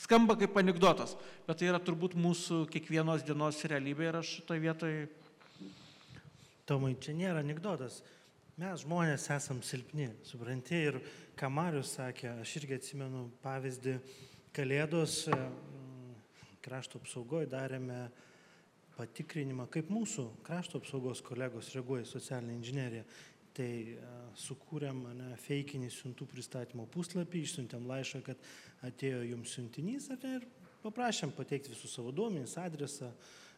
[0.00, 1.12] Skamba kaip anegdotas,
[1.44, 5.02] bet tai yra turbūt mūsų kiekvienos dienos realybė ir aš šitoje vietoje...
[6.64, 7.98] Tomai, čia nėra anegdotas.
[8.56, 10.96] Mes žmonės esam silpni, supranti, ir
[11.36, 13.98] ką Marius sakė, aš irgi atsimenu pavyzdį,
[14.56, 15.26] Kalėdos
[16.64, 18.04] krašto apsaugoje darėme
[18.96, 23.04] patikrinimą, kaip mūsų krašto apsaugos kolegos reaguoja į socialinę inžineriją.
[23.56, 23.70] Tai
[24.38, 28.44] sukūrėm ne, feikinį siuntų pristatymo puslapį, išsiuntėm laišką, kad
[28.86, 30.46] atėjo jums siuntinys ne, ir
[30.84, 33.10] paprašėm pateikti visus savo duomenys, adresą,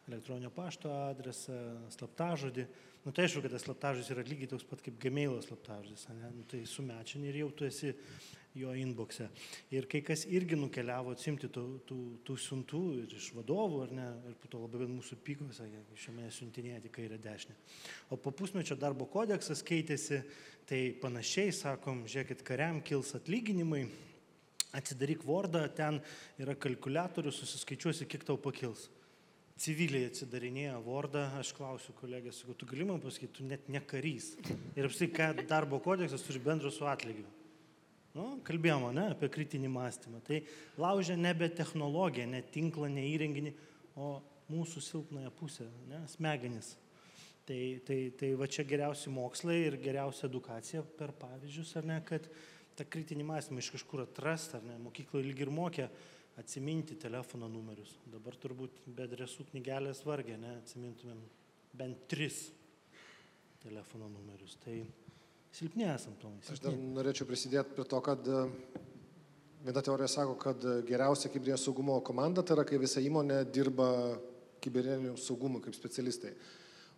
[0.09, 1.55] elektroninio pašto adresą,
[1.93, 2.65] slaptažodį.
[3.03, 6.29] Nu tai aišku, kad tas slaptažodis yra lygiai toks pat kaip Gmailo slaptažodis, ne?
[6.37, 7.91] nu, tai sumečini ir jau tu esi
[8.55, 9.27] jo inboxe.
[9.73, 14.07] Ir kai kas irgi nukeliavo atsimti tų, tų, tų siuntų ir iš vadovų, ar ne,
[14.29, 17.57] ir po to labai mūsų pyko, sakė, šiame siuntinėje tik kairė dešinė.
[18.13, 20.21] O po pusmečio darbo kodeksas keitėsi,
[20.69, 23.83] tai panašiai sakom, žiūrėkit, kariam kils atlyginimai,
[24.73, 25.99] atsidaryk Wordą, ten
[26.41, 28.87] yra kalkulatorius, susiskaičiuosi, kiek tau pakils.
[29.61, 34.31] Civiliai atsidarinėja Wordą, aš klausiu kolegės, sakau, tu gali man pasakyti, tu net ne karys.
[34.73, 37.27] Ir apsai, ką darbo kodeksas turi bendro su atlygiu.
[38.17, 40.21] Nu, kalbėjome ne, apie kritinį mąstymą.
[40.25, 40.39] Tai
[40.81, 43.53] laužia nebe technologiją, ne tinklą, ne įrenginį,
[43.97, 44.15] o
[44.53, 46.73] mūsų silpnąją pusę, ne, smegenis.
[47.45, 52.29] Tai, tai, tai va čia geriausi mokslai ir geriausia edukacija per pavyzdžius, ar ne, kad
[52.77, 55.89] tą kritinį mąstymą iš kažkur atrasti, ar ne, mokykloje lyg ir mokė
[56.39, 57.93] atsiminti telefono numerius.
[58.09, 61.21] Dabar turbūt be adresų knygelės vargė, ne, atsimintumėm
[61.77, 62.47] bent tris
[63.63, 64.57] telefono numerius.
[64.63, 64.79] Tai
[65.53, 66.41] silpni esam, Tomai.
[66.51, 68.41] Aš dar norėčiau prisidėti prie to, kad e,
[69.67, 73.89] viena teorija sako, kad geriausia kibernetinio saugumo komanda tai yra, kai visa įmonė dirba
[74.63, 76.33] kibernetiniu saugumu kaip specialistai.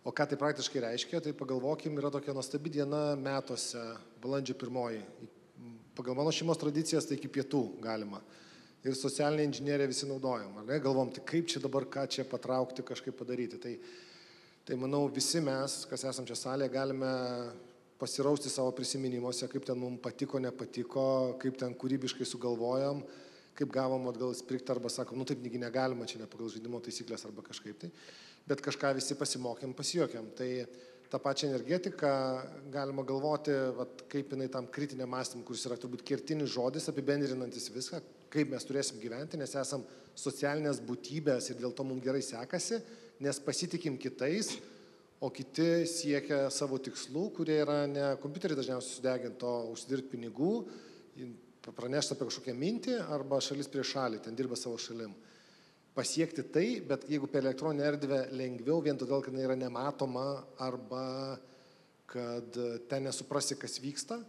[0.06, 3.80] O ką tai praktiškai reiškia, tai pagalvokim, yra tokia nuostabi diena metuose,
[4.22, 5.00] balandžio pirmoji.
[5.98, 8.20] Pagal mano šeimos tradicijas tai iki pietų galima.
[8.86, 10.52] Ir socialinė inžinierija visi naudojam.
[10.60, 10.78] Ar ne?
[10.82, 13.58] Galvom, tai kaip čia dabar, ką čia patraukti, kažkaip padaryti.
[13.62, 13.72] Tai,
[14.68, 17.10] tai manau, visi mes, kas esam čia salėje, galime
[17.98, 21.06] pasirausti savo prisiminimuose, kaip ten mums patiko, nepatiko,
[21.42, 23.02] kaip ten kūrybiškai sugalvojom,
[23.56, 27.24] kaip gavom atgal sprigti arba sakom, nu taip negi negalima, čia ne pagal žaidimo taisyklės
[27.28, 27.90] arba kažkaip tai.
[28.46, 30.28] Bet kažką visi pasimokėm, pasijuokėm.
[30.38, 30.50] Tai
[31.10, 32.10] tą pačią energetiką
[32.74, 38.02] galima galvoti, vat, kaip jinai tam kritiniam mąstymui, kuris yra turbūt kertinis žodis apibendrinantis viską,
[38.32, 39.84] kaip mes turėsim gyventi, nes esam
[40.16, 42.80] socialinės būtybės ir dėl to mums gerai sekasi,
[43.22, 44.56] nes pasitikim kitais,
[45.20, 50.52] o kiti siekia savo tikslų, kurie yra ne kompiuterį dažniausiai sudeginto, užsidirbti pinigų,
[51.74, 55.14] pranešti apie kažkokią mintį arba šalis prieš šalį, ten dirba savo šalim.
[55.96, 60.26] Pasiekti tai, bet jeigu per elektroninę erdvę lengviau, vien todėl, kad jinai yra nematoma
[60.62, 61.04] arba
[62.06, 62.58] kad
[62.90, 64.20] ten nesuprasi, kas vyksta,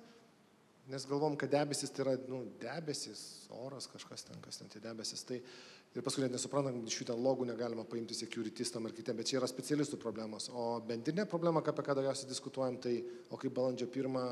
[0.88, 3.22] nes galvom, kad debesis tai yra nu, debesis,
[3.64, 5.24] oras kažkas ten, kas ten tie debesis.
[5.28, 9.40] Tai ir paskui net nesuprantam, jų ten logų negalima paimti securitistam ar kitiem, bet čia
[9.42, 10.50] yra specialistų problemos.
[10.54, 14.30] O bendrinė problema, apie ką daugiausiai diskutuojam, tai o kaip balandžio pirmą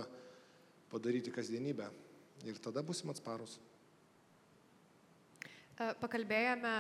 [0.92, 1.90] padaryti kasdienybę.
[2.46, 3.58] Ir tada busim atsparus.
[5.76, 6.72] Pakalbėjome,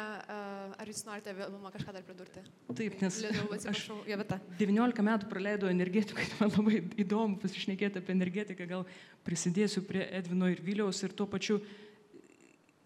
[0.79, 2.39] ar jūs norite Vilma kažką dar pridurti?
[2.79, 4.37] Taip, nes Lietuvą, atsiprašau, Jovita.
[4.55, 8.85] 19 metų praleidau energetikai, man labai įdomu pasišnekėti apie energetiką, gal
[9.27, 11.59] prisidėsiu prie Edvino ir Viliaus ir tuo pačiu,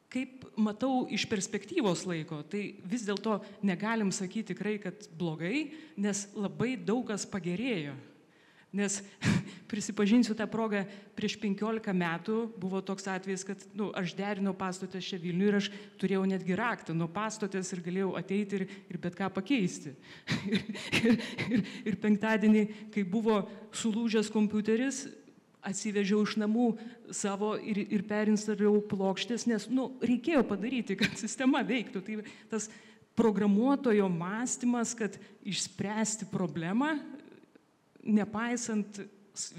[0.09, 6.73] kaip matau iš perspektyvos laiko, tai vis dėlto negalim sakyti tikrai, kad blogai, nes labai
[6.73, 7.93] daug kas pagerėjo.
[8.69, 8.99] Nes
[9.71, 10.83] prisipažinsiu tą progą,
[11.17, 15.69] prieš 15 metų buvo toks atvejis, kad nu, aš derinau pastotės čia Vilniui ir aš
[16.01, 19.95] turėjau netgi raktą nuo pastotės ir galėjau ateiti ir, ir bet ką pakeisti.
[20.53, 20.67] ir,
[21.01, 21.17] ir,
[21.49, 23.41] ir, ir penktadienį, kai buvo
[23.73, 25.07] sulūžęs kompiuteris,
[25.65, 26.69] atsivežiau iš namų
[27.15, 32.03] savo ir, ir perinstaliau plokštės, nes nu, reikėjo padaryti, kad sistema veiktų.
[32.05, 32.19] Tai
[32.51, 32.69] tas
[33.19, 36.95] programuotojo mąstymas, kad išspręsti problemą
[38.09, 39.01] nepaisant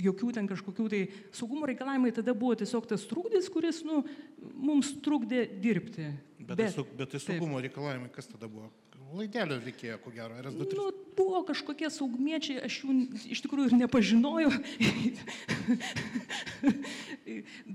[0.01, 1.01] jokių ten kažkokių tai
[1.37, 4.03] saugumo reikalavimai, tada buvo tiesiog tas trūkdis, kuris nu,
[4.53, 6.11] mums trukdė dirbti.
[6.41, 7.71] Bet, bet, tai, bet tai saugumo taip.
[7.71, 8.71] reikalavimai, kas tada buvo?
[9.11, 10.67] Laidelio reikėjo, ko gero, RS2.
[10.79, 10.85] Nu,
[11.19, 12.95] buvo kažkokie saugumiečiai, aš jų
[13.35, 14.53] iš tikrųjų ir nepažinojau.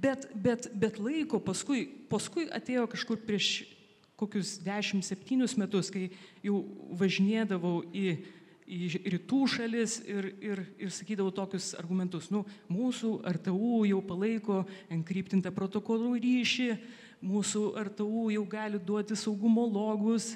[0.05, 3.65] bet, bet, bet laiko paskui, paskui atėjo kažkur prieš
[4.15, 6.07] kokius 10-7 metus, kai
[6.45, 6.61] jau
[6.95, 8.15] važinėdavau į
[8.65, 15.53] į rytų šalis ir, ir, ir sakydavau tokius argumentus, nu, mūsų RTU jau palaiko enkryptintą
[15.53, 16.69] protokolų ryšį,
[17.25, 20.33] mūsų RTU jau gali duoti saugumo logus,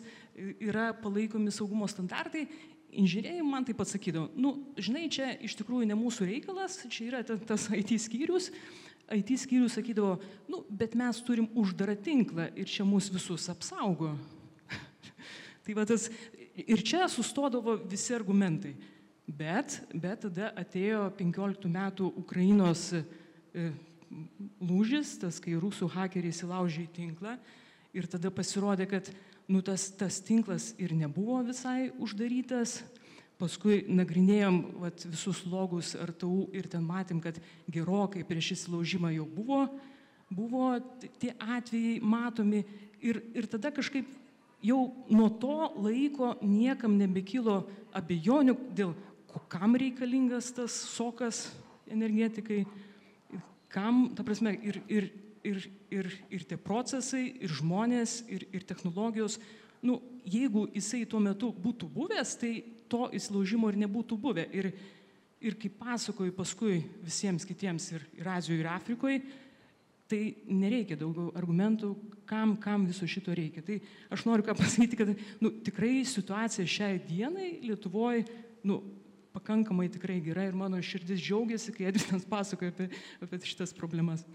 [0.61, 2.45] yra palaikomi saugumo standartai.
[2.89, 7.21] Inžinieriai man taip pat sakydavo, nu, žinai, čia iš tikrųjų ne mūsų reikalas, čia yra
[7.25, 8.49] tas IT skyrius.
[9.13, 10.17] IT skyrius sakydavo,
[10.49, 14.15] nu, bet mes turim uždarą tinklą ir čia mūsų visus apsaugo.
[15.65, 16.09] tai va tas
[16.67, 18.73] Ir čia sustodavo visi argumentai.
[19.29, 23.03] Bet, bet tada atėjo 15 metų Ukrainos e,
[24.57, 27.35] lūžis, tas, kai rusų hakeriai įsilaužė į tinklą
[27.93, 29.11] ir tada pasirodė, kad
[29.49, 32.79] nu, tas, tas tinklas ir nebuvo visai uždarytas.
[33.39, 37.37] Paskui nagrinėjom vat, visus logus RTU ir ten matėm, kad
[37.71, 39.61] gerokai prieš įsilaužimą jau buvo,
[40.27, 40.73] buvo
[41.21, 42.65] tie atvejai matomi
[42.99, 44.09] ir, ir tada kažkaip
[44.63, 47.61] jau nuo to laiko niekam nebekilo
[47.95, 48.93] abejonių dėl
[49.49, 51.47] kam reikalingas tas sokas
[51.89, 52.65] energetikai,
[53.69, 55.09] kam, ta prasme, ir, ir,
[55.45, 59.39] ir, ir, ir tie procesai, ir žmonės, ir, ir technologijos.
[59.85, 62.53] Nu, jeigu jisai tuo metu būtų buvęs, tai
[62.91, 64.47] to įsilaužimo ir nebūtų buvę.
[64.53, 64.71] Ir,
[65.39, 69.21] ir kaip pasakoju paskui visiems kitiems ir, ir Azijoje, ir Afrikoje,
[70.09, 70.19] Tai
[70.49, 71.91] nereikia daugiau argumentų,
[72.29, 73.61] kam, kam viso šito reikia.
[73.65, 73.75] Tai
[74.15, 78.25] aš noriu ką pasakyti, kad nu, tikrai situacija šiai dienai Lietuvoje
[78.65, 78.79] nu,
[79.37, 82.89] pakankamai tikrai gera ir mano širdis džiaugiasi, kai Edvinas pasakoja apie,
[83.21, 84.25] apie šitas problemas.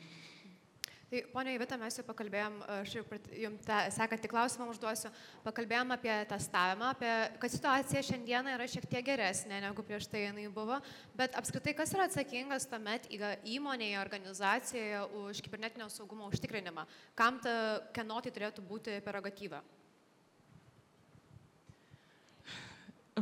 [1.14, 2.92] Tai ponia Ivita, mes jau pakalbėjom, aš
[3.38, 5.12] jums sekantį klausimą užduosiu,
[5.44, 10.48] pakalbėjom apie testavimą, apie, kad situacija šiandieną yra šiek tiek geresnė negu prieš tai jinai
[10.50, 10.80] buvo,
[11.14, 16.82] bet apskritai kas yra atsakingas tuomet įmonėje, organizacijoje už kibernetinio saugumo užtikrinimą?
[17.14, 17.54] Kam ta,
[17.94, 19.62] kieno tai turėtų būti prerogatyva?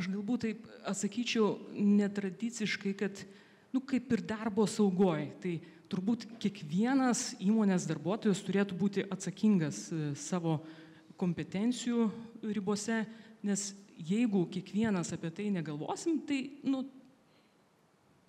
[0.01, 3.21] Aš galbūt taip atsakyčiau netradiciškai, kad,
[3.77, 5.59] nu, kaip ir darbo saugoj, tai
[5.93, 10.59] turbūt kiekvienas įmonės darbuotojas turėtų būti atsakingas e, savo
[11.21, 12.09] kompetencijų
[12.57, 13.03] ribose,
[13.45, 13.69] nes
[14.01, 16.83] jeigu kiekvienas apie tai negalvosim, tai nu,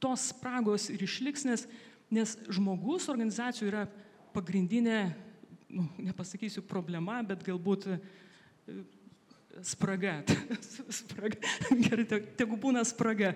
[0.03, 1.65] tos spragos ir išliks, nes,
[2.11, 3.85] nes žmogus organizacijų yra
[4.35, 4.99] pagrindinė,
[5.71, 7.99] nu, nepasakysiu problema, bet galbūt e,
[9.63, 10.19] spraga.
[10.99, 11.39] spraga.
[11.71, 12.07] Gerai,
[12.37, 13.35] tegu būna spraga.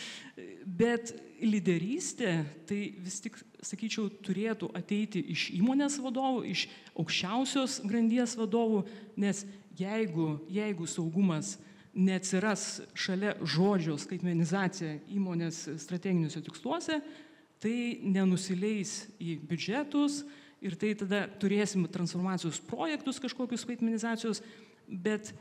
[0.80, 1.12] Bet
[1.42, 2.34] lyderystė
[2.68, 6.66] tai vis tik, sakyčiau, turėtų ateiti iš įmonės vadovų, iš
[6.98, 8.84] aukščiausios grandies vadovų,
[9.20, 9.44] nes
[9.78, 11.56] jeigu, jeigu saugumas
[11.94, 17.00] neatsiras šalia žodžio skaitmenizacija įmonės strateginiuose tiksluose,
[17.60, 20.22] tai nenusileis į biudžetus
[20.64, 24.42] ir tai tada turėsim transformacijos projektus kažkokius skaitmenizacijos,
[24.88, 25.32] bet,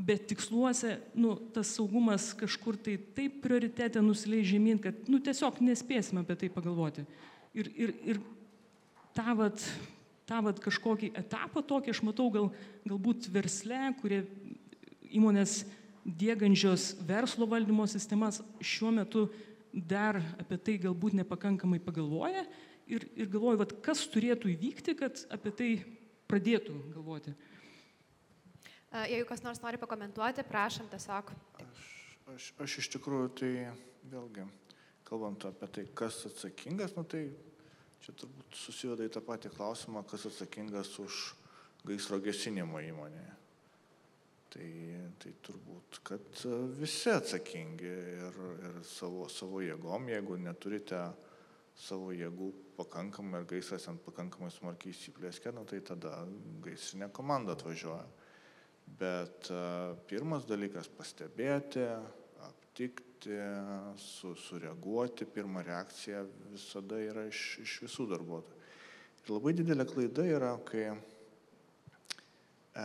[0.00, 6.24] bet tiksluose nu, tas saugumas kažkur tai taip prioritetė nusileis žemyn, kad nu, tiesiog nespėsime
[6.24, 7.04] apie tai pagalvoti.
[7.56, 8.20] Ir, ir, ir
[9.16, 9.64] tą vat,
[10.28, 12.48] tą vat kažkokį etapą tokį aš matau gal,
[12.88, 14.22] galbūt versle, kurie
[15.10, 15.64] įmonės
[16.04, 19.28] dėgančios verslo valdymo sistemas šiuo metu
[19.70, 22.46] dar apie tai galbūt nepakankamai pagalvoja
[22.90, 25.70] ir, ir galvoju, vat, kas turėtų įvykti, kad apie tai
[26.30, 27.34] pradėtų galvoti.
[28.90, 31.30] Jeigu kas nors nori pakomentuoti, prašom tiesiog.
[31.62, 31.90] Aš,
[32.34, 33.50] aš, aš iš tikrųjų tai
[34.10, 34.46] vėlgi,
[35.06, 37.28] kalbant apie tai, kas atsakingas, nu tai
[38.02, 41.20] čia turbūt susiveda į tą patį klausimą, kas atsakingas už
[41.86, 43.36] gaisro gesinimo įmonėje.
[44.50, 44.68] Tai,
[45.22, 46.40] tai turbūt, kad
[46.74, 47.90] visi atsakingi
[48.26, 51.04] ir, ir savo, savo jėgom, jeigu neturite
[51.78, 52.48] savo jėgų
[52.80, 56.24] pakankamai ir gaisras ant pakankamai smarkiai įsiplėskė, nu, tai tada
[56.64, 58.19] gaisrinė komanda atvažiuoja.
[58.98, 61.84] Bet uh, pirmas dalykas- pastebėti,
[62.46, 63.36] aptikti,
[64.00, 68.58] su, sureaguoti, pirma reakcija visada yra iš, iš visų darbuotojų.
[69.20, 70.88] Ir labai didelė klaida yra, kai
[72.70, 72.82] E,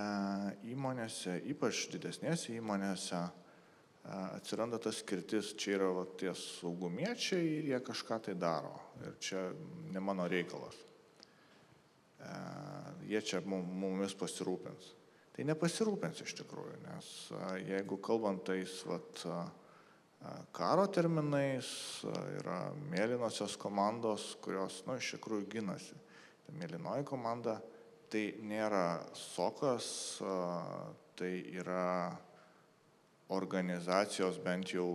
[0.74, 7.80] įmonėse, ypač didesnėse įmonėse, e, atsiranda tas skirtis, čia yra va, tie saugumiečiai ir jie
[7.86, 8.74] kažką tai daro.
[9.06, 9.46] Ir čia
[9.94, 10.80] ne mano reikalas.
[12.18, 12.32] E,
[13.12, 14.94] jie čia mumis pasirūpins.
[15.36, 17.08] Tai nepasirūpins iš tikrųjų, nes
[17.68, 19.24] jeigu kalbant tais vat,
[20.56, 21.68] karo terminais,
[22.40, 25.98] yra mėlynosios komandos, kurios, nu, iš tikrųjų ginasi.
[26.46, 27.58] Ta mėlynoji komanda
[28.14, 29.90] tai nėra sokas,
[31.20, 32.16] tai yra
[33.36, 34.88] organizacijos bent jau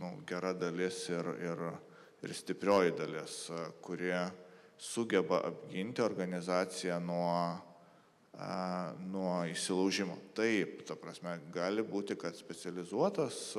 [0.00, 1.62] nu, gera dalis ir, ir,
[2.26, 3.38] ir stiprioji dalis,
[3.86, 4.18] kurie
[4.76, 7.30] sugeba apginti organizaciją nuo,
[9.10, 10.18] nuo įsilaužimo.
[10.36, 13.56] Taip, ta prasme, gali būti, kad specializuotas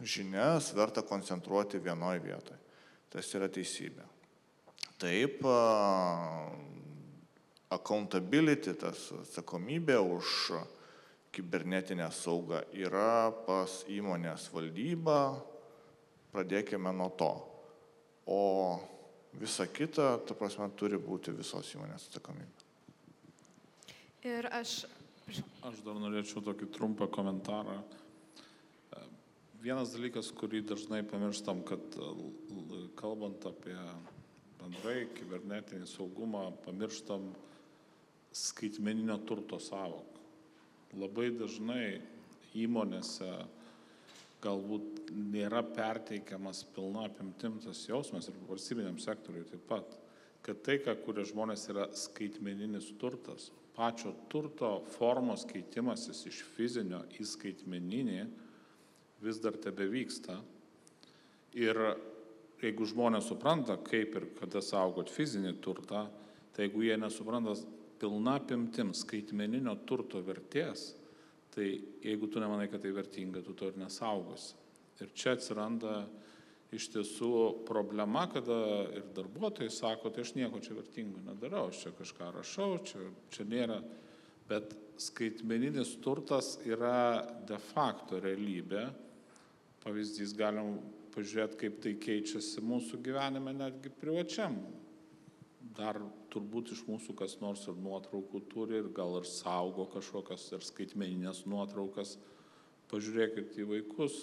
[0.00, 2.58] žinias verta koncentruoti vienoje vietoje.
[3.08, 4.04] Tas yra teisybė.
[4.98, 5.44] Taip,
[7.70, 10.52] accountability, tas atsakomybė už
[11.32, 15.20] kibernetinę saugą yra pas įmonės valdybą,
[16.34, 17.32] pradėkime nuo to.
[18.28, 18.40] O
[19.38, 22.57] visa kita, ta prasme, turi būti visos įmonės atsakomybė.
[24.26, 24.82] Ir aš.
[25.62, 27.76] Aš dar norėčiau tokį trumpą komentarą.
[29.62, 31.98] Vienas dalykas, kurį dažnai pamirštam, kad
[32.98, 33.76] kalbant apie
[34.58, 37.28] bendrai kibernetinį saugumą, pamirštam
[38.34, 40.24] skaitmeninio turto savoką.
[40.98, 42.00] Labai dažnai
[42.58, 43.28] įmonėse
[44.42, 49.96] galbūt nėra perteikiamas pilna apimtim tas jausmas ir valstybiniam sektoriui taip pat,
[50.46, 53.50] kad tai, ką kuria žmonės, yra skaitmeninis turtas.
[53.78, 58.22] Pačio turto formos keitimasis iš fizinio į skaitmeninį
[59.22, 60.34] vis dar tebe vyksta.
[61.58, 61.78] Ir
[62.58, 66.08] jeigu žmonės supranta, kaip ir kada saugot fizinį turtą,
[66.52, 67.54] tai jeigu jie nesupranta
[68.02, 70.92] pilna apimtim skaitmeninio turto vertės,
[71.54, 71.70] tai
[72.02, 74.56] jeigu tu nemanai, kad tai vertinga, tu to ir nesaugosi.
[74.98, 76.02] Ir čia atsiranda
[76.74, 77.30] iš tiesų
[77.68, 78.58] problema, kada
[78.98, 83.46] ir darbuotojai sako, tai aš nieko čia vertingo nedarau, aš čia kažką rašau, čia, čia
[83.48, 83.78] nėra,
[84.50, 88.88] bet skaitmeninis turtas yra de facto realybė.
[89.84, 90.76] Pavyzdys galim
[91.14, 94.58] pažiūrėti, kaip tai keičiasi mūsų gyvenime netgi privačiam
[95.78, 96.00] dar
[96.32, 101.44] turbūt iš mūsų kas nors ir nuotraukų turi ir gal ir saugo kažkokias ir skaitmeninės
[101.50, 102.16] nuotraukas.
[102.90, 104.16] Pažiūrėkit į vaikus.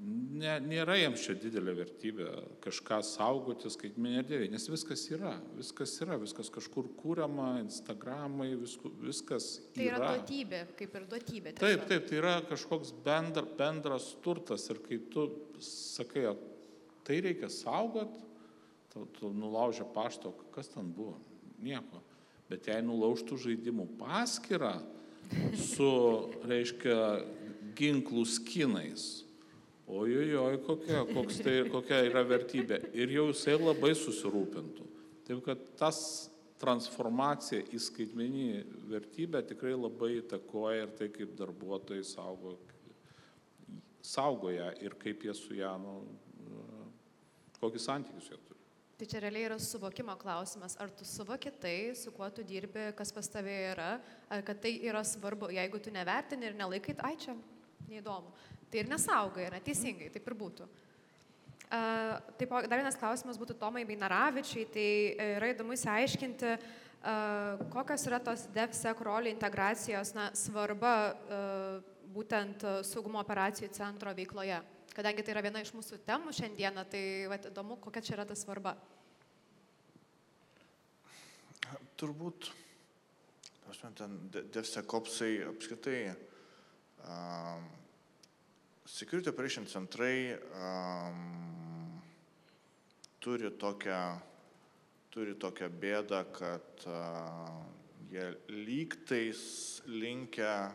[0.00, 2.26] Ne, nėra jiems čia didelė vertybė
[2.64, 9.50] kažką saugoti skaitmeninė erdvė, nes viskas yra, viskas yra, viskas kažkur kūriama, Instagramai, visku, viskas
[9.58, 9.74] yra.
[9.76, 11.52] Tai yra duotybė, kaip ir duotybė.
[11.58, 11.66] Tiesiog.
[11.66, 15.28] Taip, taip, tai yra kažkoks bendra, bendras turtas ir kai tu
[15.60, 16.30] sakai,
[17.04, 18.24] tai reikia saugoti,
[18.94, 21.18] tu, tu nulaužė pašto, kas ten buvo?
[21.60, 22.00] Nieko.
[22.48, 24.78] Bet jei nulaužtų žaidimų paskirą
[25.54, 25.90] su,
[26.48, 26.96] reiškia,
[27.76, 29.26] ginklų skinais,
[29.90, 31.04] ojojoj, kokia,
[31.42, 32.80] tai, kokia yra vertybė.
[32.94, 34.86] Ir jau jisai labai susirūpintų.
[35.26, 36.00] Taip kad tas
[36.60, 42.56] transformacija į skaitmeninį vertybę tikrai labai įtakoja ir tai, kaip darbuotojai saugo,
[44.04, 45.96] saugo ją ir kaip jie su ją, nu,
[47.60, 48.58] kokį santykius jie turi.
[49.00, 50.74] Tai čia realiai yra suvokimo klausimas.
[50.76, 53.94] Ar tu suvoki tai, su kuo tu dirbi, kas pas tavai yra,
[54.28, 55.48] ar kad tai yra svarbu.
[55.56, 57.32] Jeigu tu nevertini ir nelaikai, ai čia
[57.90, 58.32] neįdomu.
[58.70, 60.68] Tai ir nesaugai, yra teisingai, taip ir būtų.
[61.70, 64.66] Uh, taip, dar vienas klausimas būtų Tomai Beinaravičiai.
[64.74, 71.96] Tai e, yra įdomu įsiaiškinti, uh, kokios yra tos DevSec rolių integracijos na, svarba uh,
[72.10, 74.58] būtent saugumo operacijų centro veikloje
[74.94, 78.36] kadangi tai yra viena iš mūsų temų šiandieną, tai vat, įdomu, kokia čia yra ta
[78.38, 78.74] svarba.
[82.00, 82.50] Turbūt,
[83.70, 85.98] aš man ten, DevSecOpsai apskritai,
[87.04, 87.68] um,
[88.90, 92.00] Security Operation centrai um,
[93.22, 94.00] turi tokią,
[95.14, 97.60] turi tokią bėdą, kad uh,
[98.10, 99.42] jie lygtais
[99.86, 100.72] linkia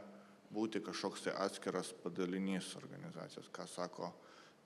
[0.55, 4.13] būti kažkoks tai atskiras padalinys organizacijos, ką sako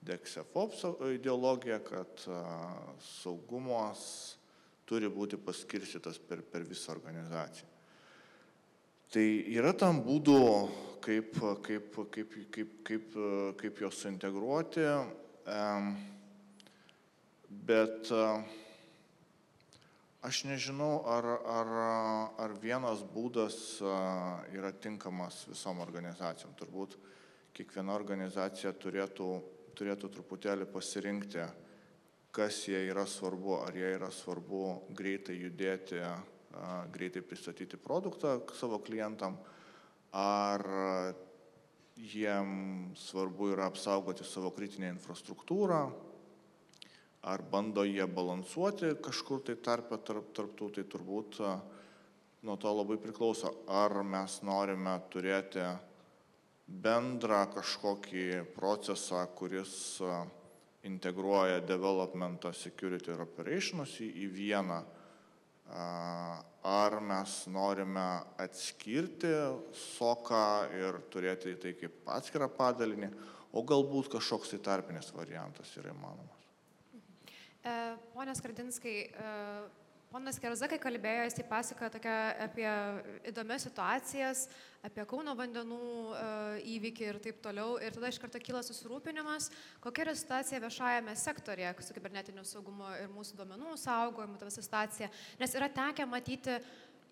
[0.05, 0.85] DexFops
[1.15, 2.21] ideologija, kad
[3.03, 4.05] saugumas
[4.87, 7.68] turi būti paskirstytas per, per visą organizaciją.
[9.09, 10.39] Tai yra tam būdų,
[11.01, 13.19] kaip, kaip, kaip, kaip, kaip,
[13.57, 14.85] kaip juos suintegruoti,
[17.69, 18.11] bet
[20.19, 21.69] Aš nežinau, ar, ar,
[22.43, 23.55] ar vienas būdas
[24.51, 26.51] yra tinkamas visom organizacijom.
[26.59, 26.97] Turbūt
[27.55, 29.27] kiekviena organizacija turėtų,
[29.79, 31.45] turėtų truputėlį pasirinkti,
[32.35, 33.61] kas jie yra svarbu.
[33.61, 36.03] Ar jie yra svarbu greitai judėti,
[36.93, 39.37] greitai pristatyti produktą savo klientam,
[40.11, 40.63] ar
[41.99, 45.81] jiem svarbu yra apsaugoti savo kritinę infrastruktūrą,
[47.21, 51.39] ar bando jie balansuoti kažkur tai tarpe tarp, tarptų, tai turbūt
[52.47, 55.65] nuo to labai priklauso, ar mes norime turėti
[56.69, 59.99] bendrą kažkokį procesą, kuris
[60.87, 64.79] integruoja developmentą, security ir operations į, į vieną,
[65.69, 68.05] ar mes norime
[68.41, 69.31] atskirti
[69.97, 70.45] soką
[70.75, 73.11] ir turėti tai kaip atskirą padalinį,
[73.53, 76.47] o galbūt kažkoks tai tarpinis variantas yra įmanomas.
[77.59, 77.75] E,
[78.13, 78.97] pone Skardinskai,
[80.09, 82.65] Ponas Kerzakai kalbėjo, jis pasakojo tokia apie
[83.29, 84.47] įdomias situacijas,
[84.81, 85.77] apie Kauno vandenų
[86.17, 86.21] e,
[86.73, 87.75] įvykį ir taip toliau.
[87.77, 89.51] Ir tada iš karto kyla susirūpinimas,
[89.83, 95.11] kokia yra situacija viešajame sektorėje su kibernetiniu saugumu ir mūsų duomenų saugojimu, ta visa situacija.
[95.43, 96.57] Nes yra tekę matyti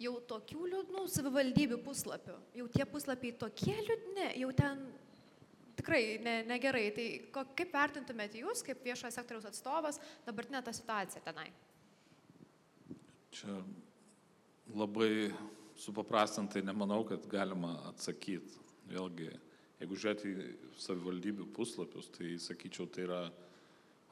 [0.01, 2.39] jau tokių liūdnų savivaldybių puslapių.
[2.57, 4.81] Jau tie puslapiai tokie liūdni, jau ten
[5.77, 6.87] tikrai ne, negerai.
[6.97, 11.51] Tai ko, kaip vertintumėte jūs, kaip viešojo sektoriaus atstovas, dabartinę tą situaciją tenai?
[13.37, 13.59] Čia
[14.73, 15.29] labai
[15.77, 18.63] supaprastintai nemanau, kad galima atsakyti.
[18.89, 19.27] Vėlgi,
[19.81, 20.45] jeigu žiūrėti į
[20.81, 23.19] savivaldybių puslapius, tai sakyčiau, tai yra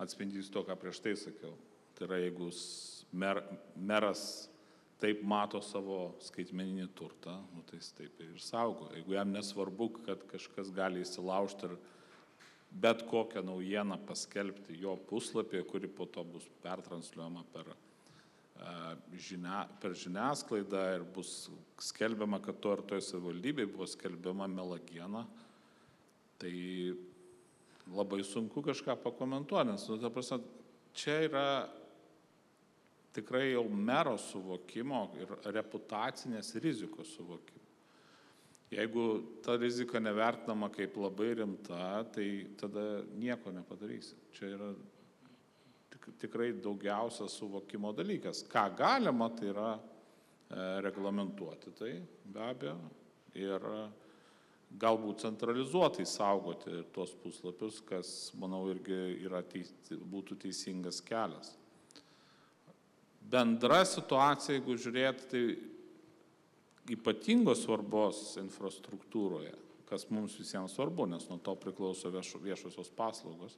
[0.03, 1.55] atspindys to, ką prieš tai sakiau.
[1.95, 2.51] Tai yra, jeigu
[3.17, 3.41] mer,
[3.75, 4.25] meras
[5.01, 8.91] taip mato savo skaitmeninį turtą, nu, tai jis taip ir saugo.
[8.93, 11.79] Jeigu jam nesvarbu, kad kažkas gali įsilaužti ir
[12.75, 17.73] bet kokią naujieną paskelbti jo puslapį, kuri po to bus pertransliuojama per,
[19.19, 21.49] žinia, per žiniasklaidą ir bus
[21.83, 25.25] skelbiama, kad to ir toje savivaldybėje buvo skelbiama melagiena,
[26.39, 26.53] tai
[27.91, 30.39] labai sunku kažką pakomentuoti, nes, nu, ta prasme,
[30.95, 31.45] čia yra
[33.15, 37.63] tikrai jau mero suvokimo ir reputacinės rizikos suvokimo.
[38.73, 39.03] Jeigu
[39.45, 42.27] ta rizika nevertinama kaip labai rimta, tai
[42.59, 44.17] tada nieko nepadarysi.
[44.35, 44.71] Čia yra
[46.21, 48.43] tikrai daugiausia suvokimo dalykas.
[48.49, 49.79] Ką galima, tai yra e,
[50.85, 51.91] reglamentuoti tai
[52.23, 52.77] be abejo
[53.35, 53.83] ir e,
[54.81, 59.19] galbūt centralizuotai saugoti tuos puslapius, kas, manau, irgi
[59.51, 61.55] teis, būtų teisingas kelias
[63.31, 65.43] bendra situacija, jeigu žiūrėt, tai
[66.93, 69.53] ypatingos svarbos infrastruktūroje,
[69.89, 73.57] kas mums visiems svarbu, nes nuo to priklauso viešo, viešosios paslaugos.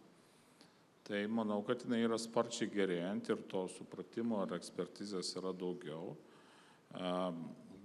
[1.08, 6.18] Tai manau, kad jinai yra sparčiai gerėjant ir to supratimo ar ekspertizės yra daugiau.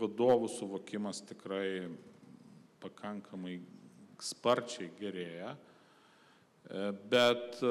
[0.01, 1.87] Vadovų suvokimas tikrai
[2.83, 3.61] pakankamai
[4.19, 5.53] sparčiai gerėja.
[7.13, 7.63] Bet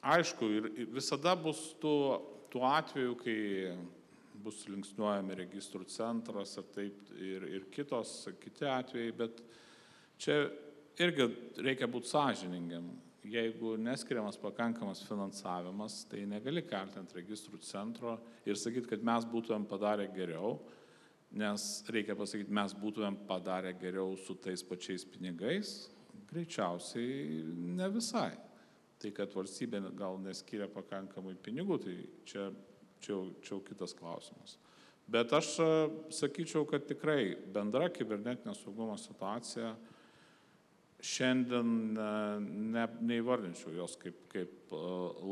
[0.00, 1.94] aišku, ir visada bus tų
[2.50, 3.36] tuo atveju, kai
[4.40, 9.44] bus linksniuojami registrų centras ir, taip, ir, ir kitos, kiti atvejai, bet
[10.16, 10.40] čia
[11.04, 11.28] irgi
[11.60, 12.88] reikia būti sąžiningiam.
[13.20, 18.14] Jeigu neskiriamas pakankamas finansavimas, tai negali kelti ant registrų centro
[18.48, 20.54] ir sakyti, kad mes būtumėm padarę geriau,
[21.36, 25.90] nes reikia pasakyti, mes būtumėm padarę geriau su tais pačiais pinigais,
[26.32, 27.44] greičiausiai
[27.76, 28.32] ne visai.
[29.00, 31.94] Tai, kad valstybė gal neskiria pakankamai pinigų, tai
[32.28, 32.50] čia,
[33.04, 34.56] čia, čia jau kitas klausimas.
[35.10, 35.54] Bet aš
[36.14, 39.72] sakyčiau, kad tikrai bendra kibernetinio saugumo situacija
[41.04, 42.08] šiandien e,
[42.74, 44.82] ne, neįvardinčiau jos kaip, kaip e,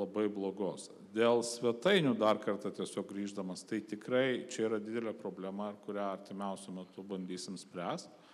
[0.00, 0.88] labai blogos.
[1.14, 7.04] Dėl svetainių dar kartą tiesiog grįždamas, tai tikrai čia yra didelė problema, kurią artimiausiu metu
[7.06, 8.26] bandysim spręsti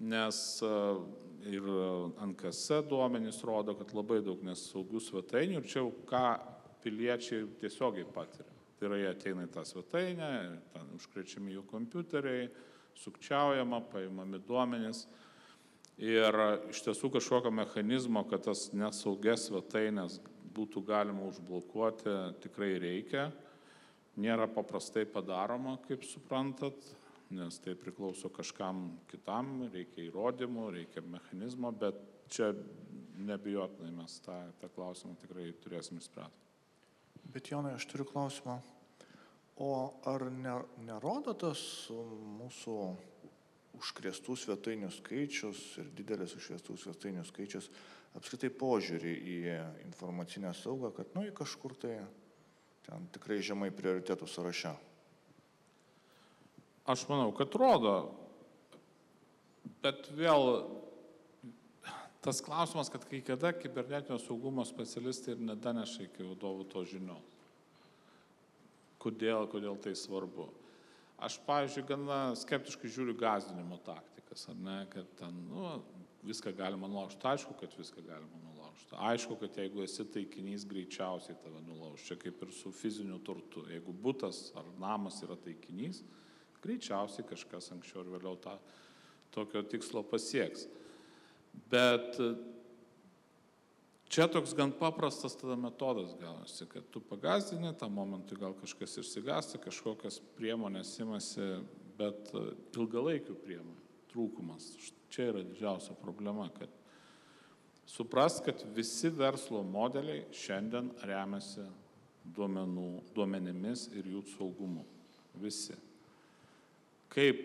[0.00, 0.70] nes e,
[1.50, 1.66] ir
[2.26, 6.24] NKS duomenys rodo, kad labai daug nesaugių svetainių ir čia jau ką
[6.84, 8.56] piliečiai tiesiogiai patiria.
[8.78, 10.28] Tai yra, jie ateina į tą svetainę,
[10.72, 12.46] ten užkrečiami jų kompiuteriai,
[12.96, 15.04] sukčiaujama, paimami duomenys.
[16.00, 16.36] Ir
[16.72, 20.16] iš tiesų kažkokio mechanizmo, kad tas nesaugias svetainės
[20.56, 23.26] būtų galima užblokuoti, tikrai reikia.
[24.20, 26.74] Nėra paprastai padaroma, kaip suprantat,
[27.30, 32.00] nes tai priklauso kažkam kitam, reikia įrodymų, reikia mechanizmo, bet
[32.32, 32.54] čia
[33.20, 36.48] nebijotinai mes tą, tą klausimą tikrai turėsim išspręsti.
[37.30, 38.56] Bet Jonai, aš turiu klausimą.
[39.60, 39.72] O
[40.08, 40.56] ar ne,
[40.88, 41.60] nerodo tas
[41.92, 42.76] mūsų
[43.80, 47.70] užkrėstų svetainių skaičius ir didelis užkrėstų svetainių skaičius
[48.18, 49.38] apskritai požiūrį į
[49.86, 51.96] informacinę saugą, kad nu į kažkur tai
[52.86, 54.74] ten tikrai žemai prioritėtų sąraše?
[56.90, 57.94] Aš manau, kad rodo,
[59.84, 60.64] bet vėl
[62.24, 67.36] tas klausimas, kad kai kada kibernetinio saugumo specialistai ir nedaneša iki vadovų to žinios.
[69.00, 70.50] Kodėl, kodėl tai svarbu?
[71.20, 75.74] Aš, pavyzdžiui, gana skeptiškai žiūriu gazdinimo taktikas, ar ne, kad ten, nu,
[76.24, 77.26] viską galima nulaužti.
[77.28, 78.94] Aišku, kad viską galima nulaužti.
[78.96, 82.04] Aišku, kad jeigu esi taikinys, greičiausiai tave nulauž.
[82.08, 83.66] Čia kaip ir su fiziniu turtu.
[83.68, 86.02] Jeigu būtas ar namas yra taikinys,
[86.64, 88.56] greičiausiai kažkas anksčiau ir vėliau tą
[89.34, 90.66] tokio tikslo pasieks.
[91.70, 92.16] Bet
[94.10, 99.60] čia toks gan paprastas tada metodas gaunasi, kad tu pagazdini, tą momentą gal kažkas išsigasta,
[99.62, 101.46] kažkokias priemonės imasi,
[102.00, 102.32] bet
[102.74, 104.72] ilgalaikių priemonių trūkumas.
[105.10, 106.72] Čia yra didžiausia problema, kad
[107.86, 111.66] suprast, kad visi verslo modeliai šiandien remiasi
[112.34, 114.84] duomenų, duomenimis ir jų saugumu.
[115.40, 115.76] Visi
[117.10, 117.40] kaip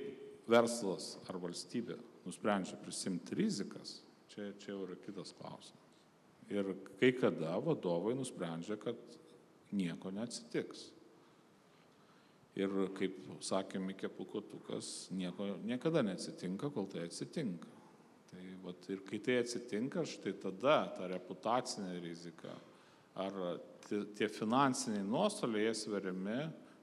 [0.50, 4.00] verslas ar valstybė nusprendžia prisimti rizikas,
[4.34, 5.85] čia, čia jau yra kitas klausimas.
[6.54, 9.00] Ir kai kada vadovai nusprendžia, kad
[9.76, 10.92] nieko neatsitiks.
[12.56, 17.72] Ir kaip sakė Mikė Pukutukas, nieko niekada neatsitinka, kol tai atsitinka.
[18.30, 22.54] Tai vat, ir kai tai atsitinka, štai tada ta reputacinė rizika
[23.20, 23.36] ar
[24.16, 26.40] tie finansiniai nuostoliai jie sveriami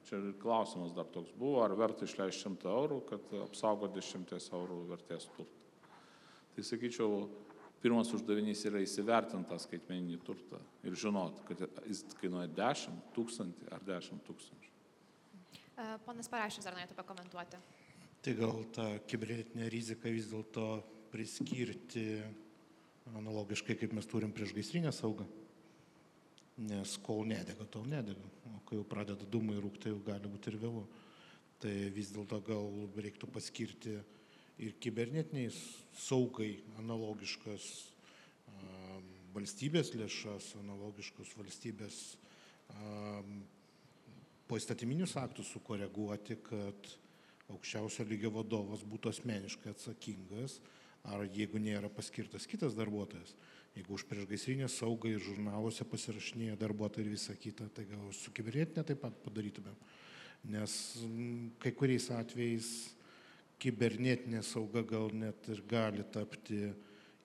[0.08, 4.78] Čia ir klausimas dar toks buvo, ar verta išleisti 100 eurų, kad apsaugo 10 eurų
[4.90, 5.60] vertės turtą.
[6.52, 7.20] Tai sakyčiau,
[7.83, 13.85] pirmas uždavinys yra įsivertinti tą skaitmeninį turtą ir žinot, kad jis kainuoja 10 tūkstantį ar
[13.89, 14.70] 10 tūkstančių.
[16.07, 17.59] Ponas Parašius dar norėtų pakomentuoti.
[18.22, 20.66] Tai gal tą kibernetinę riziką vis dėlto
[21.11, 22.07] priskirti
[23.18, 25.26] analogiškai, kaip mes turim prieš gaisrinę saugą.
[26.62, 28.28] Nes kol nedega, tol nedega.
[28.53, 30.85] O kai jau pradeda dūmai rūkti, jau gali būti ir vėlu.
[31.62, 33.97] Tai vis dėlto gal reiktų paskirti
[34.62, 35.50] ir kibernetiniai
[35.98, 37.68] saugai analogiškas
[38.52, 42.00] um, valstybės lėšas, analogiškus valstybės
[42.76, 43.40] um,
[44.50, 46.92] poįstatyminius aktus sukoreguoti, kad
[47.52, 50.60] aukščiausio lygio vadovas būtų asmeniškai atsakingas,
[51.10, 53.34] ar jeigu nėra paskirtas kitas darbuotojas,
[53.72, 58.82] Jeigu už priešgaisrinę saugą ir žurnaluose pasirašinėja darbuotojai ir visa kita, tai gal su kibernetinė
[58.84, 59.78] taip pat padarytumėm.
[60.52, 60.74] Nes
[61.62, 62.68] kai kuriais atvejais
[63.62, 66.64] kibernetinė sauga gal net ir gali tapti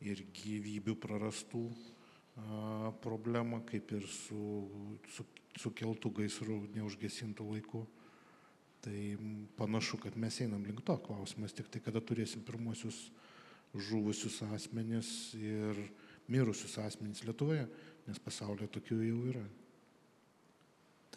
[0.05, 4.41] ir gyvybių prarastų a, problema, kaip ir su,
[5.15, 5.25] su,
[5.57, 7.85] su keltų gaisrų neužgesintų laiku.
[8.85, 8.99] Tai
[9.57, 13.07] panašu, kad mes einam link to klausimas, tik tai kada turėsim pirmuosius
[13.73, 15.81] žuvusius asmenis ir
[16.31, 17.65] mirusius asmenys Lietuvoje,
[18.07, 19.43] nes pasaulyje tokių jau yra.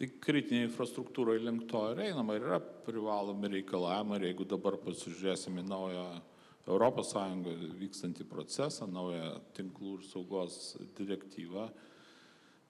[0.01, 5.61] Tai kritinė infrastruktūra link to ir einama ir yra privalomi reikalavimai ir jeigu dabar pasižiūrėsime
[5.61, 6.05] naują
[6.65, 7.11] ES
[7.77, 10.57] vykstantį procesą, naują tinklų ir saugos
[10.97, 11.67] direktyvą,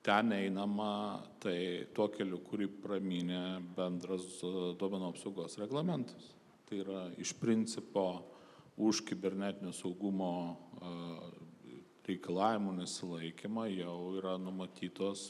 [0.03, 6.33] ten einama tai tuo keliu, kurį praminė bendras duomenų apsaugos reglamentas.
[6.67, 8.25] Tai yra iš principo
[8.75, 10.33] už kibernetinio saugumo
[12.11, 15.29] reikalavimų nesilaikymą jau yra numatytos,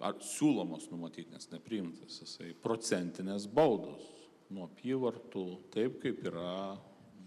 [0.00, 4.06] ar siūlomos numatyti, nes nepriimtas jisai, procentinės baudos
[4.50, 5.44] nuo apyvartų,
[5.74, 6.54] taip kaip yra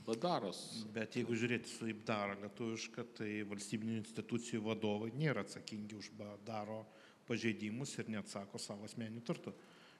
[0.03, 0.59] Badaras.
[0.91, 6.09] Bet jeigu žiūrėti su IBDARą lietuvišką, tai valstybinių institucijų vadovai nėra atsakingi už
[6.43, 6.81] daro
[7.27, 9.53] pažeidimus ir neatsako savo asmeninių turtų.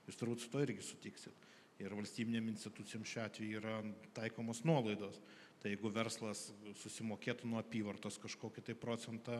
[0.08, 1.48] Jūs turbūt su to irgi sutiksit.
[1.80, 3.78] Ir valstybinėm institucijom šiuo atveju yra
[4.18, 5.22] taikomos nuolaidos.
[5.64, 6.50] Tai jeigu verslas
[6.82, 9.40] susimokėtų nuo apyvartos kažkokį tai procentą,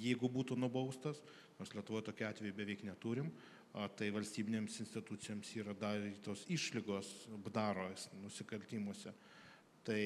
[0.00, 1.20] jeigu būtų nubaustas,
[1.58, 3.30] nors Lietuvoje tokia atveju beveik neturim,
[3.98, 7.10] tai valstybinėms institucijoms yra darytos išlygos
[7.46, 7.88] bdaro
[8.22, 9.14] nusikaltimuose.
[9.84, 10.00] Tai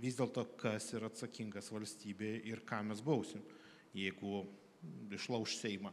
[0.00, 3.42] vis dėlto kas yra atsakingas valstybė ir ką mes bausim,
[3.96, 4.44] jeigu
[5.16, 5.90] išlauž Seimą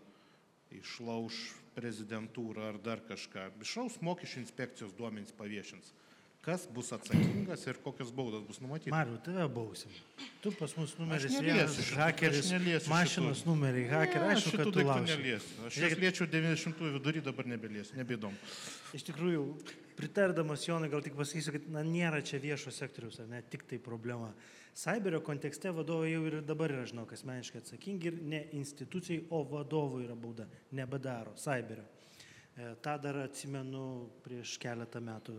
[0.75, 1.37] išlauž
[1.77, 5.93] prezidentūrą ar dar kažką, išaus mokesčių inspekcijos duomenys paviešins.
[6.49, 8.89] Kas bus atsakingas ir kokios baudos bus numatytos?
[8.89, 9.91] Mariu, tave bausim.
[10.41, 12.49] Tu pas mus numeris vienas, hakeris,
[12.89, 15.17] mašinos hakeris, aišku, kad tu lauši.
[15.17, 15.65] Neliesiu.
[15.67, 18.33] Aš jas liečiau 90-ųjų vidury, dabar nebeliesiu, nebėdom.
[18.97, 19.43] Iš tikrųjų,
[19.99, 23.77] pritardamas Jonai, gal tik pasakysiu, kad na, nėra čia viešo sektoriaus, ar ne, tik tai
[23.77, 24.31] problema.
[24.73, 30.07] Cyberio kontekste vadovai jau ir dabar yra, žinau, asmeniškai atsakingi ir ne institucijai, o vadovui
[30.07, 31.85] yra bauda, nebedaro Cyberio.
[32.59, 35.35] E, tą dar atsimenu prieš keletą metų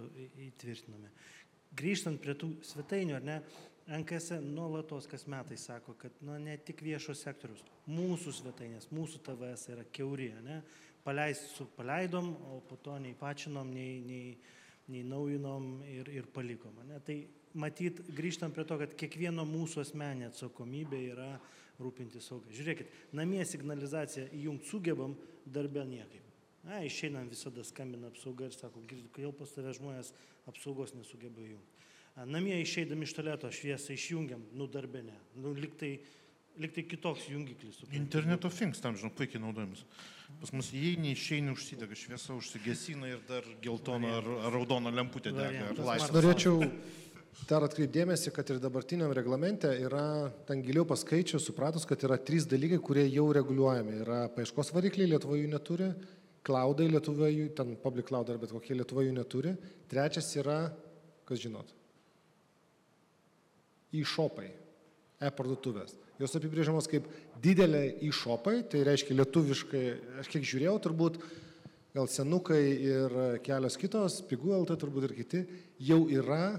[0.46, 1.10] įtvirtiname.
[1.76, 3.34] Grįžtant prie tų svetainių, ar ne,
[4.00, 7.60] NKS nuolatos kas metai sako, kad nu, ne tik viešo sektoriaus,
[7.90, 10.60] mūsų svetainės, mūsų TVS yra keuri, ne,
[11.04, 14.32] paleist su paleidom, o po to nei pačinom, nei, nei,
[14.88, 16.80] nei naujinom ir, ir palikom.
[16.88, 17.02] Ne.
[17.04, 17.18] Tai
[17.60, 21.30] matyt, grįžtam prie to, kad kiekvieno mūsų asmenė atsakomybė yra
[21.80, 22.48] rūpinti saugą.
[22.56, 26.29] Žiūrėkit, namie signalizaciją įjungti sugebam, darbę niekaip.
[26.66, 28.82] Na, išeinam visada skambina apsauga ir sako,
[29.14, 30.12] kodėl pas tave žmonės
[30.50, 31.86] apsaugos nesugeba įjungti.
[32.28, 35.16] Namie išeidami iš toleto šviesą išjungiam, nu darbė ne.
[35.40, 35.94] Nu, liktai,
[36.60, 37.80] liktai kitoks jungiklis.
[37.96, 39.86] Interneto things tam, žinau, puikiai naudojamas.
[40.42, 45.70] Pas mus įeini, išeini, užsidega šviesa, užsigesina ir dar geltona ar, ar raudona lemputė dega.
[45.94, 46.60] Aš norėčiau
[47.48, 52.82] dar atkreipdėmėsi, kad ir dabartiniam reglamente yra ten giliau paskaičius, supratus, kad yra trys dalykai,
[52.84, 54.00] kurie jau reguliuojami.
[54.04, 55.92] Yra paieškos varikliai, Lietuvoje jų neturi,
[56.46, 59.54] cloudai Lietuvoje jų, ten public cloud ar bet kokie Lietuvoje jų neturi.
[59.90, 60.62] Trečias yra,
[61.28, 61.74] kas žinot,
[63.96, 64.48] e-shopai,
[65.20, 65.96] e-parduotuvės.
[66.20, 67.06] Jos apibrėžiamos kaip
[67.42, 69.84] didelė e-shopai, tai reiškia lietuviškai,
[70.20, 71.20] aš kiek žiūrėjau, turbūt
[71.96, 75.44] gal senukai ir kelios kitos, pigų LT turbūt ir kiti,
[75.82, 76.58] jau yra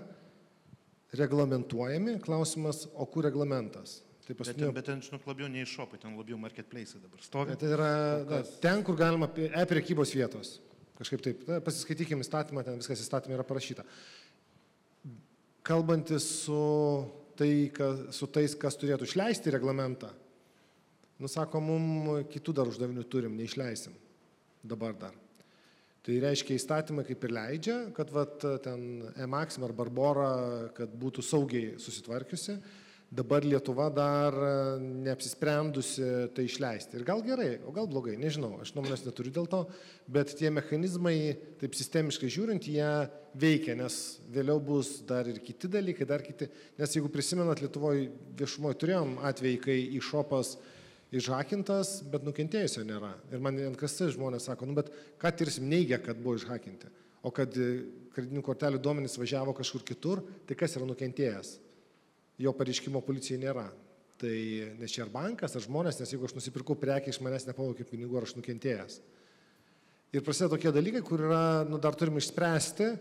[1.16, 2.18] reglamentuojami.
[2.24, 4.00] Klausimas, o kur reglamentas?
[4.22, 4.36] Tai.
[4.38, 7.56] Bet, bet ten, žinok, labiau nei šopai, ten labiau marketplace dabar stovi.
[7.58, 10.60] Tai yra na, ten, kur galima e-prekybos vietos.
[11.00, 13.86] Kažkaip taip, na, pasiskaitykime įstatymą, ten viskas įstatymė yra parašyta.
[15.66, 16.62] Kalbantis su,
[17.38, 20.12] tai, ka, su tais, kas turėtų išleisti reglamentą,
[21.22, 23.98] nusako, mums kitų dar uždavinių turim, neišleisim.
[24.62, 25.18] Dabar dar.
[26.06, 30.30] Tai reiškia įstatymai kaip ir leidžia, kad vat, ten E-Maxim ar Barbora,
[30.78, 32.58] kad būtų saugiai susitvarkiusi.
[33.12, 34.36] Dabar Lietuva dar
[34.80, 36.96] neapsisprendusi tai išleisti.
[36.96, 39.66] Ir gal gerai, o gal blogai, nežinau, aš nuomonės neturiu dėl to,
[40.08, 42.88] bet tie mechanizmai, taip sistemiškai žiūrint, jie
[43.36, 43.98] veikia, nes
[44.32, 46.48] vėliau bus dar ir kiti dalykai, dar kiti.
[46.80, 48.08] Nes jeigu prisimenat, Lietuvoje
[48.40, 53.12] viešumoje turėjom atvejį, kai išopas į išhakintas, bet nukentėjusio nėra.
[53.34, 56.88] Ir man NKS žmonės sako, nu bet ką tirsim neigia, kad buvo išhakinti.
[57.28, 57.68] O kad e,
[58.16, 61.58] kreditinių kortelių duomenys važiavo kažkur kitur, tai kas yra nukentėjęs?
[62.42, 63.68] Jo pareiškimo policijai nėra.
[64.22, 64.36] Tai
[64.78, 68.20] nes čia ar bankas, ar žmonės, nes jeigu aš nusipirkau prekę iš manęs nepavokė pinigų,
[68.20, 69.00] ar aš nukentėjęs.
[70.12, 72.92] Ir prasideda tokie dalykai, kur yra, nu, dar turim išspręsti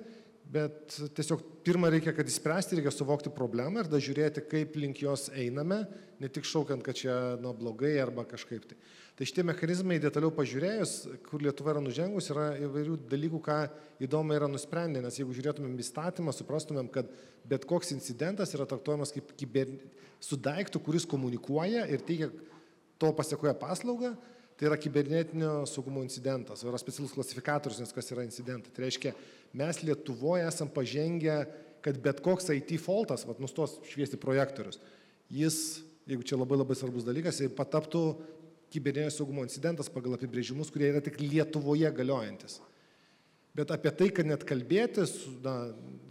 [0.51, 5.29] bet tiesiog pirma reikia, kad įspręsti, reikia suvokti problemą ir da žiūrėti, kaip link jos
[5.31, 5.85] einame,
[6.21, 8.79] ne tik šaukiant, kad čia nu, blogai arba kažkaip tai.
[9.19, 10.95] Tai šitie mechanizmai detaliau pažiūrėjus,
[11.27, 13.59] kur Lietuva yra nužengus, yra įvairių dalykų, ką
[14.07, 17.11] įdomu yra nusprendę, nes jeigu žiūrėtumėm įstatymą, suprastumėm, kad
[17.49, 19.77] bet koks incidentas yra traktuojamas kaip kiber...
[20.21, 22.31] su daiktu, kuris komunikuoja ir teikia
[23.01, 24.15] to pasiekoja paslaugą,
[24.61, 28.73] tai yra kibernetinio saugumo incidentas, yra specialus klasifikatorius, nes kas yra incidentai.
[28.77, 29.15] Tai reiškia,
[29.57, 31.43] mes Lietuvoje esam pažengę,
[31.85, 34.81] kad bet koks IT faultas, vat, nustos šviesti projektorius,
[35.33, 38.05] jis, jeigu čia labai labai svarbus dalykas, pataptų
[38.71, 42.61] kibernetinio saugumo incidentas pagal apibrėžimus, kurie yra tik Lietuvoje galiojantis.
[43.57, 45.55] Bet apie tai, kad net kalbėti su, na,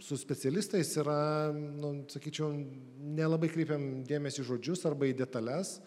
[0.04, 2.50] su specialistais yra, nu, sakyčiau,
[3.16, 5.78] nelabai kreipiam dėmesį žodžius arba į detalės,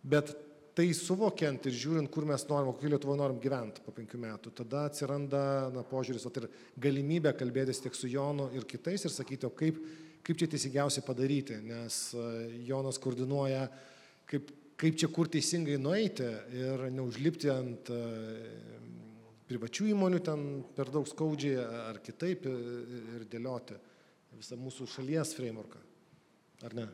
[0.00, 0.32] bet
[0.78, 4.84] tai suvokiant ir žiūrint, kur mes norim, kokį Lietuvą norim gyventi po penkių metų, tada
[4.86, 5.40] atsiranda
[5.74, 6.52] na, požiūris, o tai ir
[6.84, 9.80] galimybė kalbėtis tiek su Jonu ir kitais ir sakyti, o kaip,
[10.22, 12.28] kaip čia teisingiausiai padaryti, nes e,
[12.68, 13.64] Jonas koordinuoja,
[14.30, 16.28] kaip, kaip čia kur teisingai nueiti
[16.60, 18.00] ir neužlipti ant e,
[19.50, 20.46] privačių įmonių ten
[20.78, 23.82] per daug skaudžiai ar kitaip ir dėlioti
[24.38, 25.82] visą mūsų šalies frameworką.
[26.68, 26.88] Ar ne?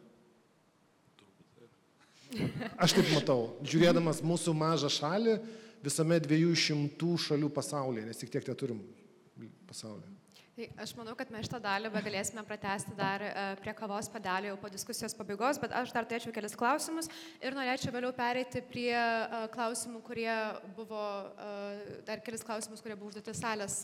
[2.80, 5.38] Aš taip matau, žiūrėdamas mūsų mažą šalį
[5.84, 8.80] visame 200 šalių pasaulyje, nes tik tiek tie turim
[9.68, 10.13] pasaulyje.
[10.54, 14.58] Tai aš manau, kad mes šitą dalį galėsime pratesti dar e, prie kavos padelio jau
[14.62, 17.08] po diskusijos pabaigos, bet aš dar turėčiau kelias klausimus
[17.42, 20.30] ir norėčiau vėliau pereiti prie e, klausimų, kurie
[20.76, 21.00] buvo,
[21.42, 23.80] e, dar kelias klausimus, kurie buvo užduoti salės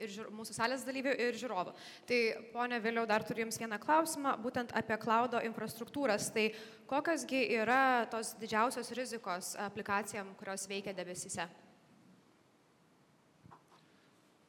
[0.00, 1.74] ir žiūr, mūsų salės dalyvių ir žiūrovų.
[2.08, 2.20] Tai
[2.54, 6.30] ponė, vėliau dar turiu Jums vieną klausimą, būtent apie klaudo infrastruktūras.
[6.32, 6.46] Tai
[6.88, 11.50] kokiosgi yra tos didžiausios rizikos aplikacijom, kurios veikia debesyse?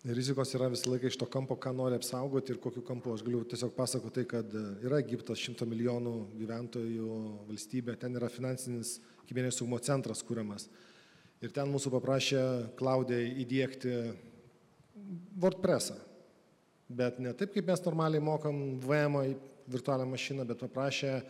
[0.04, 3.14] Rizikos yra visą laiką iš to kampo, ką nori apsaugoti ir kokiu kampu.
[3.16, 8.28] Aš galiu tiesiog pasakoti tai, kad e, yra Egiptas, šimto milijonų gyventojų valstybė, ten yra
[8.28, 8.98] finansinis
[9.30, 10.68] kibernetinio saugumo centras kūriamas.
[11.40, 12.44] Ir ten mūsų paprašė
[12.76, 13.96] Klaudė įdėkti
[15.40, 15.96] WordPressą.
[16.92, 19.22] Bet ne taip, kaip mes normaliai mokam VM
[19.72, 21.22] virtualią mašiną, bet paprašė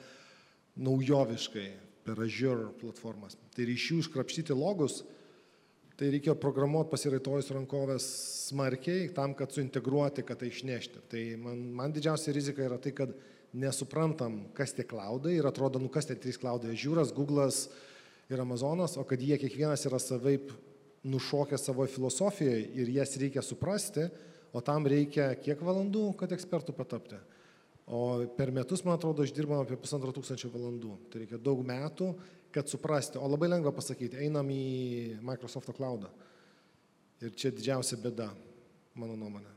[0.82, 1.68] naujoviškai
[2.10, 3.38] per Azure platformas.
[3.54, 5.04] Tai jų iškrapštyti logus
[5.94, 8.06] Tai reikėjo programuoti pasiraitojus rankovės
[8.48, 11.04] smarkiai tam, kad suintegruoti, kad tai išnešti.
[11.12, 13.14] Tai man, man didžiausia rizika yra tai, kad
[13.54, 17.68] nesuprantam, kas tie klaudai ir atrodo, nu kas tie trys klaudai- Žiūras, Google'as
[18.34, 20.50] ir Amazonas, o kad jie kiekvienas yra savaip
[21.06, 24.08] nušokę savo filosofijoje ir jas reikia suprasti,
[24.54, 27.22] o tam reikia kiek valandų, kad ekspertų patapti.
[27.86, 30.98] O per metus, man atrodo, išdirbam apie pusantro tūkstančio valandų.
[31.12, 32.14] Tai reikia daug metų
[32.54, 36.12] kad suprasti, o labai lengva pasakyti, einam į Microsoft cloudą.
[37.24, 38.30] Ir čia didžiausia bėda,
[39.00, 39.54] mano nuomonė.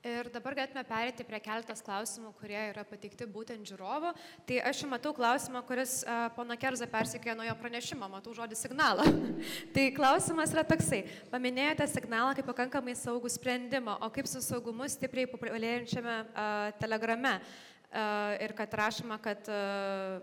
[0.00, 4.14] Ir dabar galėtume perėti prie keletas klausimų, kurie yra pateikti būtent žiūrovo.
[4.48, 8.56] Tai aš jau matau klausimą, kuris uh, pono Kerza persikėjo nuo jo pranešimo, matau žodį
[8.56, 9.04] signalą.
[9.74, 11.02] tai klausimas yra toksai.
[11.28, 17.36] Paminėjote signalą kaip pakankamai saugų sprendimą, o kaip su saugumu stipriai populiarėjančiame uh, telegrame.
[17.36, 19.48] Uh, ir kad rašoma, kad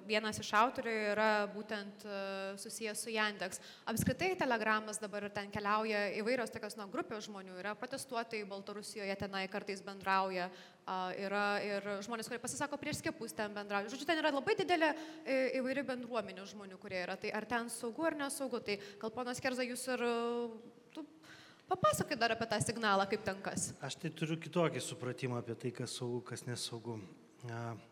[0.07, 2.05] vienas iš autorių yra būtent
[2.61, 3.59] susijęs su Yandex.
[3.91, 9.83] Apskritai telegramas dabar ten keliauja įvairios tokios nuo grupės žmonių, yra protestuotojai Baltarusijoje tenai kartais
[9.83, 10.47] bendrauja,
[11.19, 13.91] yra ir žmonės, kurie pasisako prieš skiepus ten bendrauja.
[13.91, 14.93] Žodžiu, ten yra labai didelė
[15.59, 17.19] įvairi bendruomenė žmonių, kurie yra.
[17.19, 20.07] Tai ar ten saugu ar nesaugu, tai gal ponas Kerza jūs ir
[20.95, 21.03] tu
[21.67, 23.73] Papasakok dar apie tą signalą, kaip ten kas.
[23.83, 26.95] Aš tai turiu kitokį supratimą apie tai, kas saugu, kas nesaugu.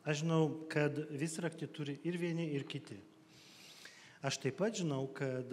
[0.06, 2.98] Aš žinau, kad visraktį turi ir vieni, ir kiti.
[4.26, 5.52] Aš taip pat žinau, kad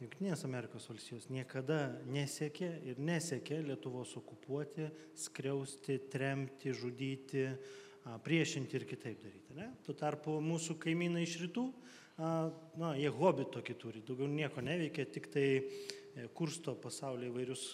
[0.00, 1.78] Junktinės Amerikos valstijos niekada
[2.12, 7.46] nesiekė ir nesiekė Lietuvos okupuoti, skriausti, tremti, žudyti,
[8.24, 9.56] priešinti ir kitaip daryti.
[9.56, 9.70] Ne?
[9.86, 11.64] Tuo tarpu mūsų kaimynai iš rytų,
[12.80, 15.46] na, jie hobi tokį turi, daugiau nieko neveikia, tik tai
[16.34, 17.64] kursto pasaulyje įvairius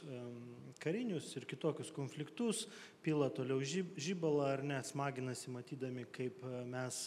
[0.82, 2.66] karinius ir kitokius konfliktus,
[3.04, 7.06] pila toliau žybalą ar net smaginasi matydami, kaip e, mes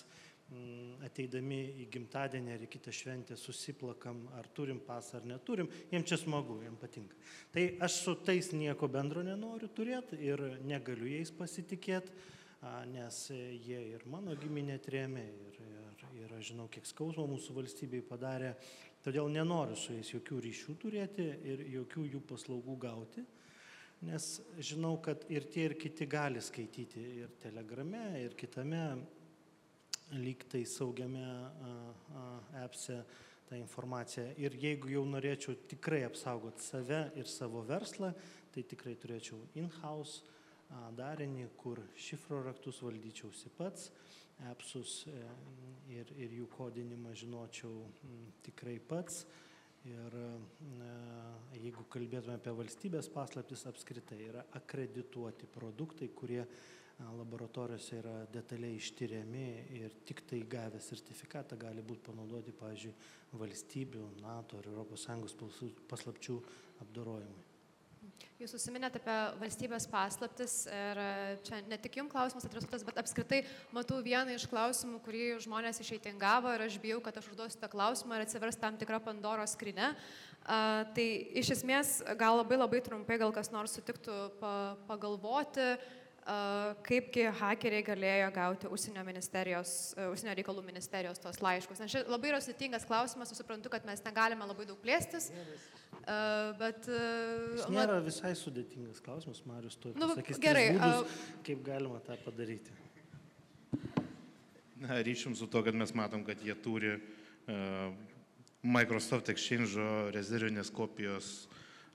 [1.05, 6.17] ateidami į gimtadienį ar į kitą šventę susiplakam, ar turim pasą ar neturim, jiems čia
[6.17, 7.17] smagu, jiems patinka.
[7.53, 12.15] Tai aš su tais nieko bendro nenoriu turėti ir negaliu jais pasitikėti,
[12.91, 18.01] nes jie ir mano giminė trėmė ir, ir, ir aš žinau, kiek skausmo mūsų valstybei
[18.03, 18.55] padarė
[19.03, 23.23] Todėl nenoriu su jais jokių ryšių turėti ir jokių jų paslaugų gauti,
[24.03, 24.27] nes
[24.59, 28.83] žinau, kad ir tie, ir kiti gali skaityti ir telegrame, ir kitame
[30.19, 31.25] lyg tai saugiame
[32.63, 32.97] appse
[33.49, 34.33] tą informaciją.
[34.41, 38.11] Ir jeigu jau norėčiau tikrai apsaugoti save ir savo verslą,
[38.53, 40.25] tai tikrai turėčiau in-house
[40.97, 43.89] darinį, kur šifro raktus valdyčiausi pats
[44.47, 45.19] appsus e,
[45.91, 47.83] ir, ir jų kodinimą žinočiau
[48.45, 49.25] tikrai pats.
[49.87, 50.25] Ir e,
[51.59, 56.43] jeigu kalbėtume apie valstybės paslaptis, apskritai yra akredituoti produktai, kurie
[56.99, 59.45] laboratorijose yra detaliai ištyriami
[59.79, 62.95] ir tik tai gavę sertifikatą gali būti panaudoti, pavyzdžiui,
[63.39, 65.07] valstybių, NATO ir ES
[65.87, 66.41] paslapčių
[66.83, 67.48] apdorojimui.
[68.39, 71.07] Jūs užsiminėte apie valstybės paslaptis ir e,
[71.43, 73.41] čia ne tik jums klausimas adresuotas, bet apskritai
[73.75, 78.15] matau vieną iš klausimų, kurį žmonės išeitingavo ir aš bijau, kad aš užduosiu tą klausimą
[78.15, 79.91] ir atsivers tam tikrą Pandoros skrinę.
[79.91, 81.09] Uh, tai
[81.41, 84.53] iš esmės gal labai labai trumpai, gal kas nors sutiktų pa,
[84.87, 85.73] pagalvoti,
[86.85, 91.81] kaipgi hakeriai galėjo gauti užsienio, uh, užsienio reikalų ministerijos tos laiškus.
[91.81, 95.31] Nes čia labai yra sudėtingas klausimas, suprantu, kad mes negalime labai daug plėstis.
[95.99, 98.05] Uh, bet, uh, Jis nėra mat...
[98.07, 102.77] visai sudėtingas klausimas, Marius, tu nu, pasakys, gerai, būdus, uh, kaip galima tą padaryti.
[104.79, 107.89] Na, ryšim su to, kad mes matom, kad jie turi uh,
[108.63, 111.47] Microsoft Exchange rezervinės kopijos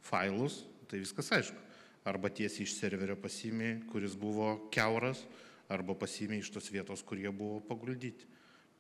[0.05, 1.64] failus, tai viskas aišku.
[2.05, 5.25] Arba tiesiai iš serverio pasiimi, kuris buvo keuras,
[5.73, 8.29] arba pasiimi iš tos vietos, kur jie buvo paguldyti.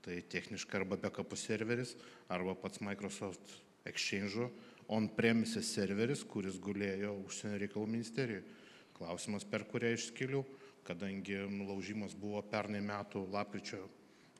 [0.04, 1.94] Tai techniškai arba backupų serveris,
[2.28, 3.54] arba pats Microsoft
[3.88, 4.50] Exchange
[4.92, 8.44] on-premises serveris, kuris gulėjo užsienio reikalų ministerijoje.
[8.94, 10.44] Klausimas, per kurią išskiliu,
[10.84, 13.80] kadangi nulaužimas buvo pernai metų lapkričio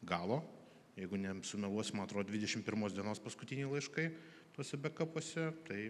[0.05, 0.43] galo,
[0.99, 4.11] jeigu nesumeluosim, man atrodo, 21 dienos paskutiniai laiškai
[4.55, 5.89] tuose backupuose, tai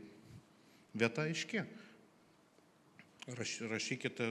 [0.94, 1.64] vieta aiški.
[3.24, 4.26] Raš, rašykite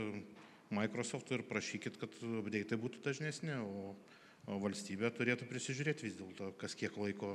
[0.69, 3.93] Microsoft'ui ir prašykit, kad update'ai būtų dažnesni, o,
[4.45, 7.31] o valstybė turėtų prisižiūrėti vis dėlto, kas kiek laiko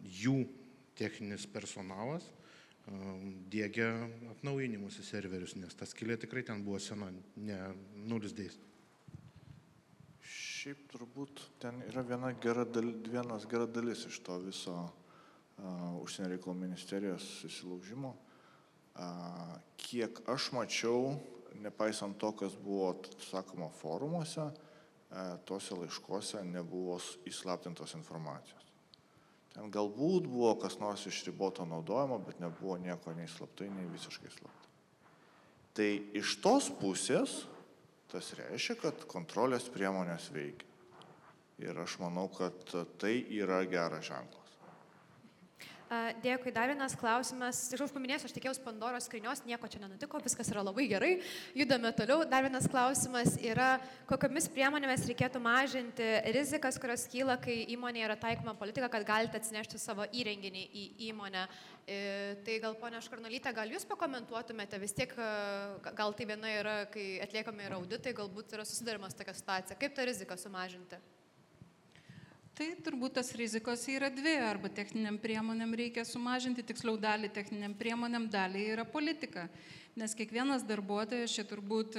[0.00, 0.46] jų
[0.96, 2.24] techninis personalas
[2.88, 3.90] um, dėgia
[4.32, 7.60] atnaujinimus į serverius, nes ta skilė tikrai ten buvo sena, ne
[8.08, 8.56] nulis dės.
[10.24, 16.32] Šiaip turbūt ten yra viena gera, dal, vienas gera dalis iš to viso uh, užsienio
[16.32, 18.16] reikalų ministerijos susilaužimo.
[18.16, 18.29] Uh,
[19.80, 21.14] kiek aš mačiau,
[21.60, 22.94] nepaisant to, kas buvo
[23.30, 24.70] sakoma forumuose, uh,
[25.44, 28.66] tuose laiškuose nebuvo įslaptintos informacijos.
[29.50, 34.30] Ten galbūt buvo kas nors iš riboto naudojimo, bet nebuvo nieko nei slaptai, nei visiškai
[34.30, 34.68] slaptai.
[35.74, 35.88] Tai
[36.18, 37.42] iš tos pusės
[38.10, 40.66] tas reiškia, kad kontrolės priemonės veikia.
[41.60, 44.49] Ir aš manau, kad tai yra geras ženklas.
[46.22, 47.64] Dėkui, dar vienas klausimas.
[47.74, 51.08] Iš aš paminėsiu, aš tikėjausi Pandoros skrinios, nieko čia nenutiko, viskas yra labai gerai.
[51.58, 52.22] Judame toliau.
[52.30, 53.72] Dar vienas klausimas yra,
[54.06, 59.82] kokiamis priemonėmis reikėtų mažinti rizikas, kurios kyla, kai įmonėje yra taikoma politika, kad galite atsinešti
[59.82, 61.48] savo įrenginį į įmonę.
[61.90, 62.02] E,
[62.46, 67.16] tai gal, ponia Škarnalytė, gal jūs pakomentuotumėte, vis tiek, e, gal tai viena yra, kai
[67.26, 69.80] atliekami yra auditai, galbūt yra susidarimas tokia situacija.
[69.80, 71.02] Kaip tą riziką sumažinti?
[72.58, 78.26] Tai turbūt tas rizikos yra dvi, arba techniniam priemonėm reikia sumažinti, tiksliau dalį techniniam priemonėm,
[78.32, 79.46] dalį yra politika.
[79.98, 81.96] Nes kiekvienas darbuotojas, čia turbūt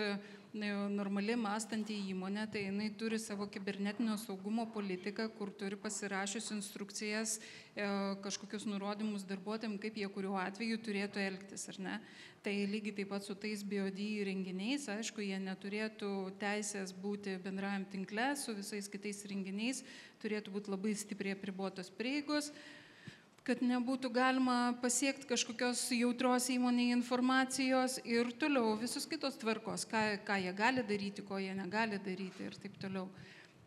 [0.53, 7.39] normali mąstanti įmonė, tai jinai turi savo kibernetinio saugumo politiką, kur turi pasirašius instrukcijas,
[7.75, 7.87] e,
[8.23, 12.01] kažkokius nurodymus darbuotojams, kaip jie kuriuo atveju turėtų elgtis, ar ne.
[12.43, 18.35] Tai lygiai taip pat su tais BOD įrenginiais, aišku, jie neturėtų teisės būti bendrajam tinkle
[18.35, 19.83] su visais kitais įrenginiais,
[20.21, 22.51] turėtų būti labai stipriai apribotos prieigos
[23.47, 30.37] kad nebūtų galima pasiekti kažkokios jautros įmonėje informacijos ir toliau visus kitos tvarkos, ką, ką
[30.43, 33.07] jie gali daryti, ko jie negali daryti ir taip toliau.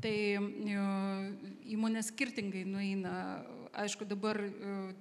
[0.05, 0.15] Tai
[1.75, 3.43] įmonės skirtingai nueina.
[3.75, 4.39] Aišku, dabar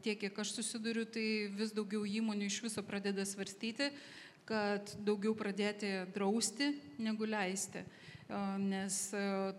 [0.01, 3.91] tiek, kiek aš susiduriu, tai vis daugiau įmonių iš viso pradeda svarstyti,
[4.49, 7.83] kad daugiau pradėti drausti negu leisti
[8.63, 8.97] nes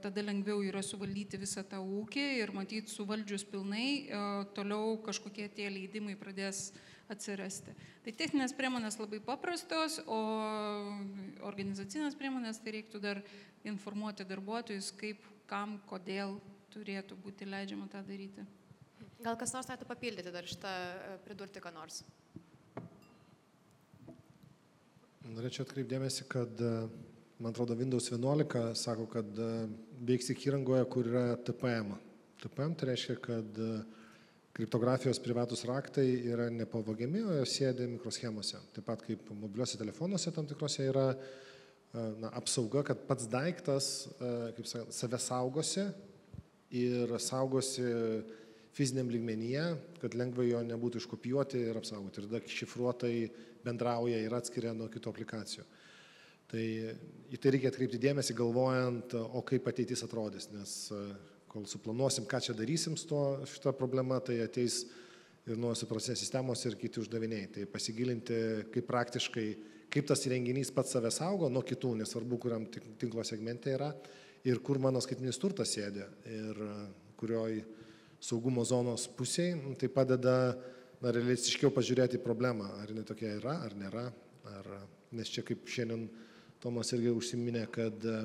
[0.03, 4.09] tada lengviau yra suvaldyti visą tą ūkį ir matyti suvaldžius pilnai,
[4.57, 6.73] toliau kažkokie tie leidimai pradės
[7.13, 7.75] atsirasti.
[8.05, 10.19] Tai techninės priemonės labai paprastos, o
[11.45, 13.21] organizacinės priemonės tai reiktų dar
[13.69, 16.39] informuoti darbuotojus, kaip, kam, kodėl
[16.73, 18.45] turėtų būti leidžiama tą daryti.
[19.25, 20.73] Gal kas nors norėtų papildyti dar šitą,
[21.25, 22.03] pridurti ką nors?
[25.25, 26.61] Norėčiau atkreipdėmėsi, kad
[27.39, 29.51] man atrodo, Windows 11 sako, kad e,
[30.07, 31.95] veiks tik įrangoje, kur yra TPM.
[32.43, 33.71] TPM tai reiškia, kad e,
[34.55, 38.61] kriptografijos privatus raktai yra nepavogiami, o jos sėdi mikroschemose.
[38.77, 41.19] Taip pat kaip mobiliuose telefonuose tam tikrose yra e,
[42.23, 45.89] na, apsauga, kad pats daiktas, kaip sakant, save saugosi
[46.75, 47.85] ir saugosi
[48.75, 49.67] fiziniam lygmenyje,
[50.03, 52.23] kad lengvai jo nebūtų iškopijuoti ir apsaugoti.
[52.23, 53.15] Ir tada šifruotai
[53.67, 55.67] bendrauja ir atskiria nuo kitų aplikacijų.
[56.55, 56.65] Tai
[57.35, 61.01] į tai reikia atkreipti dėmesį galvojant, o kaip ateitis atrodys, nes e,
[61.51, 64.85] kol suplanuosim, ką čia darysim su to, šitą problemą, tai ateis
[65.51, 67.49] ir nuo suprasės sistemos ir kiti uždaviniai.
[67.57, 68.37] Tai pasigilinti,
[68.71, 69.47] kaip praktiškai,
[69.91, 73.91] kaip tas įrenginys pats save saugo nuo kitų, nesvarbu, kuriam tinklo segmente yra
[74.47, 76.75] ir kur mano skaitminis turtas sėdė ir e,
[77.19, 77.59] kurioj
[78.23, 80.37] saugumo zonos pusėje, tai padeda
[81.03, 84.05] na, realistiškiau pažiūrėti problemą, ar jinai tokia yra, ar nėra,
[84.55, 84.71] ar,
[85.19, 86.07] nes čia kaip šiandien
[86.65, 88.21] Tomas irgi užsiminė, kad e,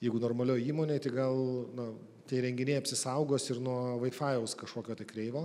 [0.00, 1.42] jeigu normalioje įmonėje, tai gal
[1.76, 1.90] na,
[2.30, 5.42] tie renginiai apsisaugos ir nuo Wi-Fi'aus kažkokio tai kreivo.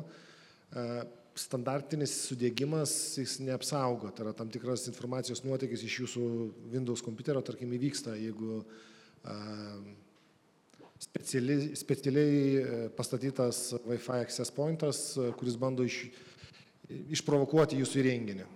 [0.71, 0.86] E,
[1.43, 6.23] standartinis sudėgymas jis neapsaugo, tai yra tam tikras informacijos nuotėkis iš jūsų
[6.71, 9.38] Windows kompiuterio, tarkim, įvyksta, jeigu e,
[11.03, 16.05] specialiai, specialiai pastatytas Wi-Fi access pointas, kuris bando iš,
[17.19, 18.51] išprovokuoti jūsų įrenginį.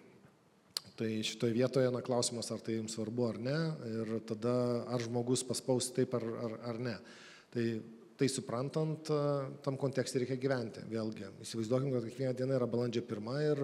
[0.98, 4.54] Tai šitoje vietoje na, klausimas, ar tai jums svarbu ar ne, ir tada
[4.90, 6.96] ar žmogus paspaus taip ar, ar, ar ne.
[7.54, 7.66] Tai,
[8.18, 9.12] tai suprantant,
[9.66, 10.82] tam kontekste reikia gyventi.
[10.90, 13.62] Vėlgi, įsivaizduokim, kad kiekvieną dieną yra balandžio pirmą ir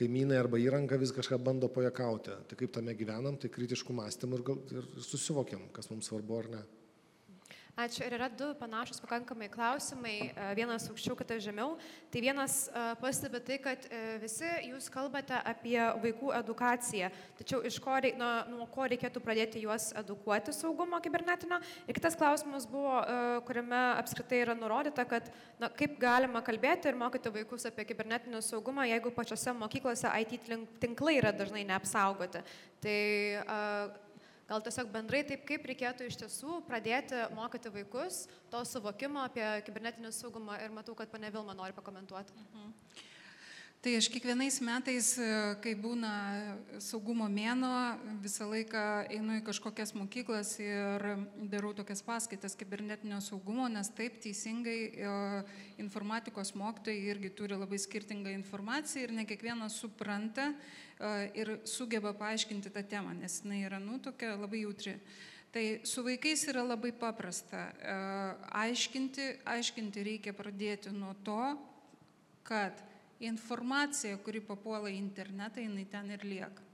[0.00, 2.38] kaimynai arba įranga vis kažką bando pajakauti.
[2.48, 6.48] Tai kaip tame gyvenam, tai kritiškų mąstymų ir, gal, ir susivokiam, kas mums svarbu ar
[6.54, 6.62] ne.
[7.78, 8.02] Ačiū.
[8.02, 11.76] Ir yra du panašus pakankamai klausimai, e, vienas aukščiau, kitas žemiau.
[12.10, 17.94] Tai vienas e, pastebi tai, kad e, visi jūs kalbate apie vaikų edukaciją, tačiau ko,
[18.02, 21.60] reik, nuo, nuo ko reikėtų pradėti juos edukuoti saugumo kibernetinio.
[21.86, 22.98] Ir kitas klausimas buvo,
[23.46, 25.30] kuriame apskritai yra nurodyta, kad
[25.62, 30.50] na, kaip galima kalbėti ir mokyti vaikus apie kibernetinį saugumą, jeigu pačiose mokyklose IT
[30.82, 32.42] tinklai yra dažnai neapsaugoti.
[32.82, 33.00] Tai
[34.50, 40.10] gal tiesiog bendrai taip, kaip reikėtų iš tiesų pradėti mokyti vaikus to suvokimo apie kibernetinį
[40.16, 42.34] saugumą ir matau, kad pane Vilma nori pakomentuoti.
[42.50, 42.74] Mhm.
[43.80, 45.26] Tai aš kiekvienais metais, e,
[45.64, 46.08] kai būna
[46.84, 51.04] saugumo mėno, visą laiką einu į kažkokias mokyklas ir
[51.48, 55.12] darau tokias paskaitas kibernetinio saugumo, nes taip teisingai e,
[55.80, 62.74] informatikos mokytojai irgi turi labai skirtingą informaciją ir ne kiekvienas supranta e, ir sugeba paaiškinti
[62.76, 64.98] tą temą, nes jinai yra, nu, tokia labai jautri.
[65.56, 67.64] Tai su vaikais yra labai paprasta.
[68.60, 71.40] Aiškinti, aiškinti reikia pradėti nuo to,
[72.44, 72.89] kad
[73.20, 76.66] informacija, kuri papuola į internetą, jinai ten ir lieka.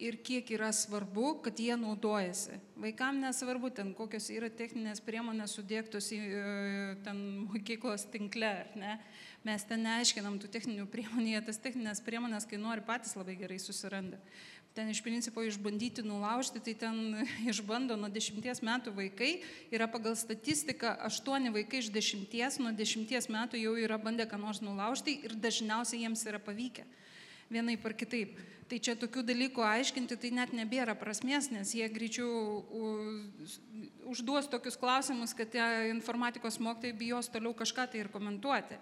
[0.00, 2.56] Ir kiek yra svarbu, kad jie naudojasi.
[2.80, 6.44] Vaikam nesvarbu ten, kokios yra techninės priemonės sudėktos į e,
[7.04, 7.20] ten
[7.50, 8.94] mokyklos tinkle, ar ne.
[9.44, 13.60] Mes ten neaiškinam tų techninių priemonių, jie tas techninės priemonės, kai nori patys labai gerai
[13.60, 14.20] susiranda
[14.74, 19.32] ten iš principo išbandyti nulaužti, tai ten išbando nuo dešimties metų vaikai,
[19.74, 24.62] yra pagal statistiką aštuoni vaikai iš dešimties, nuo dešimties metų jau yra bandę ką nors
[24.64, 26.86] nulaužti ir dažniausiai jiems yra pavykę
[27.50, 28.38] vienai par kitaip.
[28.70, 32.62] Tai čia tokių dalykų aiškinti, tai net nebėra prasmės, nes jie greičiau
[34.06, 38.78] užduos tokius klausimus, kad tie informatikos mokytojai bijos toliau kažką tai ir komentuoti.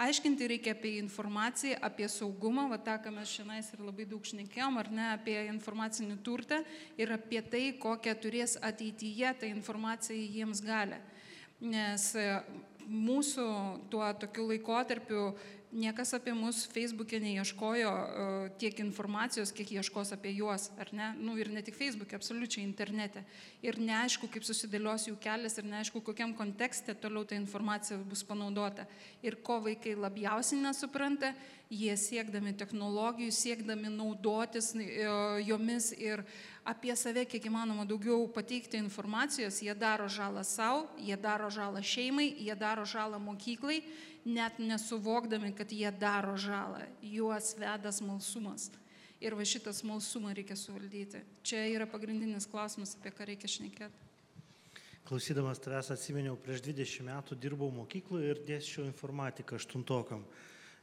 [0.00, 4.78] Aiškinti reikia apie informaciją, apie saugumą, va tą, ką mes šiandien ir labai daug šnekėjom,
[4.80, 6.62] ar ne, apie informacinį turtą
[6.96, 10.96] ir apie tai, kokią turės ateityje ta informacija jiems gali.
[11.60, 12.24] Nes e,
[12.88, 13.46] mūsų
[13.92, 15.26] tuo tokiu laikotarpiu
[15.72, 21.12] niekas apie mus Facebook'e neieškojo uh, tiek informacijos, kiek ieškos apie juos, ar ne?
[21.18, 23.22] Nu ir ne tik Facebook'e, absoliučiai internete.
[23.62, 28.88] Ir neaišku, kaip susidėlios jų kelias ir neaišku, kokiam kontekste toliau ta informacija bus panaudota.
[29.22, 31.32] Ir ko vaikai labiausiai nesupranta,
[31.70, 36.24] jie siekdami technologijų, siekdami naudotis uh, jomis ir
[36.66, 42.28] apie save kiek įmanoma daugiau pateikti informacijos, jie daro žalą savo, jie daro žalą šeimai,
[42.42, 43.80] jie daro žalą mokyklai
[44.24, 48.70] net nesuvokdami, kad jie daro žalą, juos veda smalsumas.
[49.20, 51.20] Ir va šitą smalsumą reikia suvaldyti.
[51.44, 54.06] Čia yra pagrindinis klausimas, apie ką reikia šnekėti.
[55.08, 60.24] Klausydamas tavęs atsiminiau, prieš 20 metų dirbau mokykloje ir dėsčiau informatiką aštuntokam.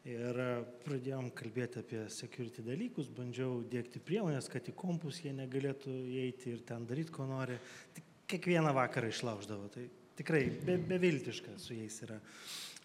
[0.08, 0.38] Ir
[0.86, 6.62] pradėjom kalbėti apie security dalykus, bandžiau dėkti priemonės, kad į kompus jie negalėtų įeiti ir
[6.68, 7.58] ten daryti, ko nori.
[7.96, 9.68] Tik kiekvieną vakarą išlauždavo.
[9.74, 9.86] Tai
[10.20, 12.20] tikrai be, beviltiška su jais yra.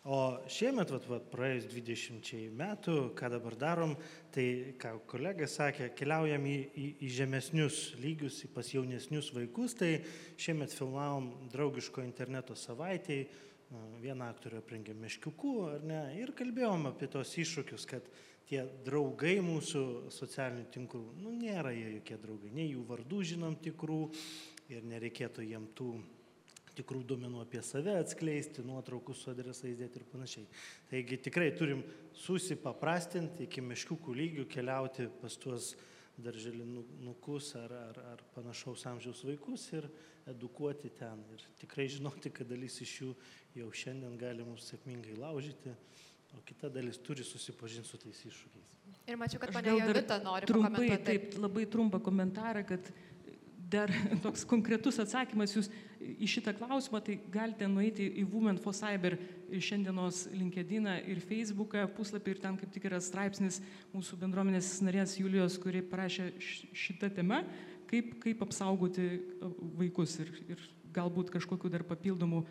[0.02, 0.16] O
[0.50, 3.92] šiemet, vat, vat, praėjus 20 metų, ką dabar darom,
[4.34, 9.92] tai, ką kolega sakė, keliaujam į, į, į žemesnius lygius, į pas jaunesnius vaikus, tai
[10.42, 13.28] šiemet filmavom draugiško interneto savaitėje,
[14.02, 18.08] vieną aktorių aprengėm meškiukų, ar ne, ir kalbėjom apie tos iššūkius, kad
[18.50, 24.00] tie draugai mūsų socialinių tinklų, nu nėra jie jokie draugai, nei jų vardų žinom tikrų
[24.74, 25.94] ir nereikėtų jiem tų
[26.76, 30.46] tikrų duomenų apie save atskleisti, nuotraukų su adresais dėti ir panašiai.
[30.90, 31.82] Taigi tikrai turim
[32.16, 35.72] susipaprastinti iki meškiukų lygių, keliauti pas tuos
[36.22, 39.88] darželinukus ar, ar, ar panašaus amžiaus vaikus ir
[40.28, 41.22] edukuoti ten.
[41.34, 43.12] Ir tikrai žinoti, kad dalis iš jų
[43.58, 45.72] jau šiandien gali mums sėkmingai laužyti,
[46.36, 48.68] o kita dalis turi susipažinti su tais iššūkiais.
[49.10, 52.92] Ir mačiau, kad ponia Jovita nori trumpai, taip, labai trumpą komentarą, kad
[53.72, 53.90] dar
[54.24, 55.70] toks konkretus atsakymas jūs
[56.02, 59.16] į šitą klausimą, tai galite nueiti į Women for Cyber
[59.52, 63.60] šiandienos LinkedIn ir Facebooką puslapį ir ten kaip tik yra straipsnis
[63.92, 67.42] mūsų bendruomenės narės Julijos, kuri parašė šitą temą,
[67.90, 69.08] kaip, kaip apsaugoti
[69.78, 72.44] vaikus ir, ir galbūt kažkokiu dar papildomų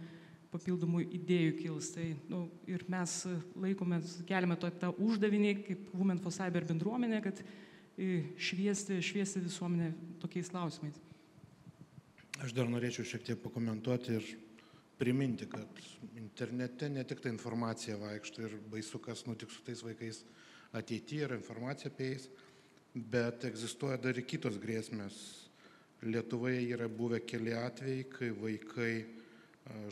[0.51, 1.93] papildomų idėjų kils.
[1.95, 3.13] Tai, nu, ir mes
[3.55, 7.39] laikome, keliame to, tą uždavinį kaip Women for Cyber bendruomenė, kad
[8.41, 10.99] šviesti, šviesti visuomenę tokiais klausimais.
[12.41, 14.27] Aš dar norėčiau šiek tiek pakomentuoti ir
[14.97, 15.81] priminti, kad
[16.17, 20.23] internete ne tik ta informacija vaikšto ir baisu, kas nutiks su tais vaikais
[20.73, 22.25] ateityje ir informacija apie jais,
[23.13, 25.21] bet egzistuoja dar ir kitos grėsmės.
[26.01, 28.91] Lietuvoje yra buvę keli atvejai, kai vaikai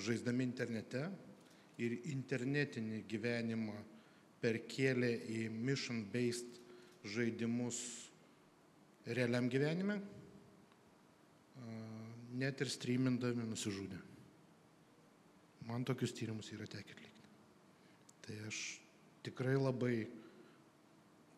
[0.01, 1.05] žaisdami internete
[1.77, 3.77] ir internetinį gyvenimą
[4.41, 6.57] perkėlė į mission-based
[7.13, 7.83] žaidimus
[9.05, 10.01] realiam gyvenime,
[12.37, 13.99] net ir streamindami nusižudė.
[15.69, 17.27] Man tokius tyrimus yra tekę atlikti.
[18.25, 18.59] Tai aš
[19.25, 20.07] tikrai labai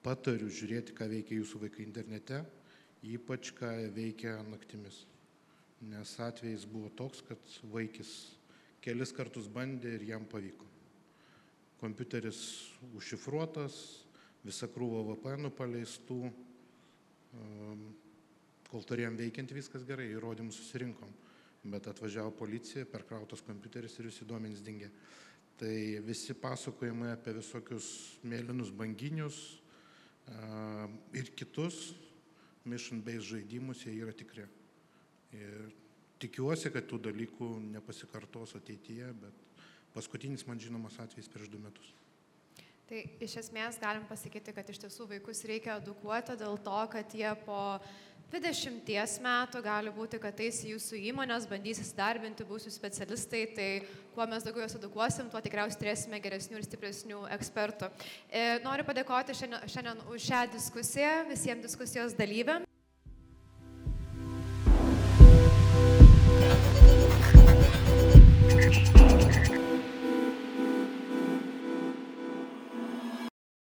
[0.04, 2.42] patariu žiūrėti, ką veikia jūsų vaikai internete,
[3.06, 5.06] ypač ką veikia naktimis.
[5.82, 8.12] Nes atvejais buvo toks, kad vaikis
[8.82, 10.68] kelis kartus bandė ir jam pavyko.
[11.82, 12.42] Kompiuteris
[12.98, 13.76] užšifruotas,
[14.46, 16.20] visa krūva VPN paleistų,
[18.72, 21.12] kol turėjom veikiant viskas gerai, įrodymus susirinkom,
[21.74, 24.90] bet atvažiavo policija, perkrautas kompiuteris ir visi duomenys dingė.
[25.62, 25.76] Tai
[26.08, 27.92] visi pasakojimai apie visokius
[28.26, 29.42] mėlynus banginius
[30.26, 31.92] a, ir kitus
[32.66, 34.48] mission-based žaidimus, jie yra tikri.
[35.38, 35.70] Ir
[36.22, 39.66] tikiuosi, kad tų dalykų nepasikartos ateityje, bet
[39.96, 41.92] paskutinis man žinomas atvejis prieš du metus.
[42.92, 47.30] Tai iš esmės galim pasakyti, kad iš tiesų vaikus reikia edukuoti dėl to, kad jie
[47.46, 47.60] po
[48.32, 53.70] 20 metų gali būti, kad eis į jūsų įmonės, bandys įsidarbinti, būsiu specialistai, tai
[54.16, 57.92] kuo mes daugiau juos edukuosim, tuo tikriausiai turėsime geresnių ir stipresnių ekspertų.
[58.32, 62.68] E, noriu padėkoti šiandien, šiandien už šią diskusiją visiems diskusijos dalyviams.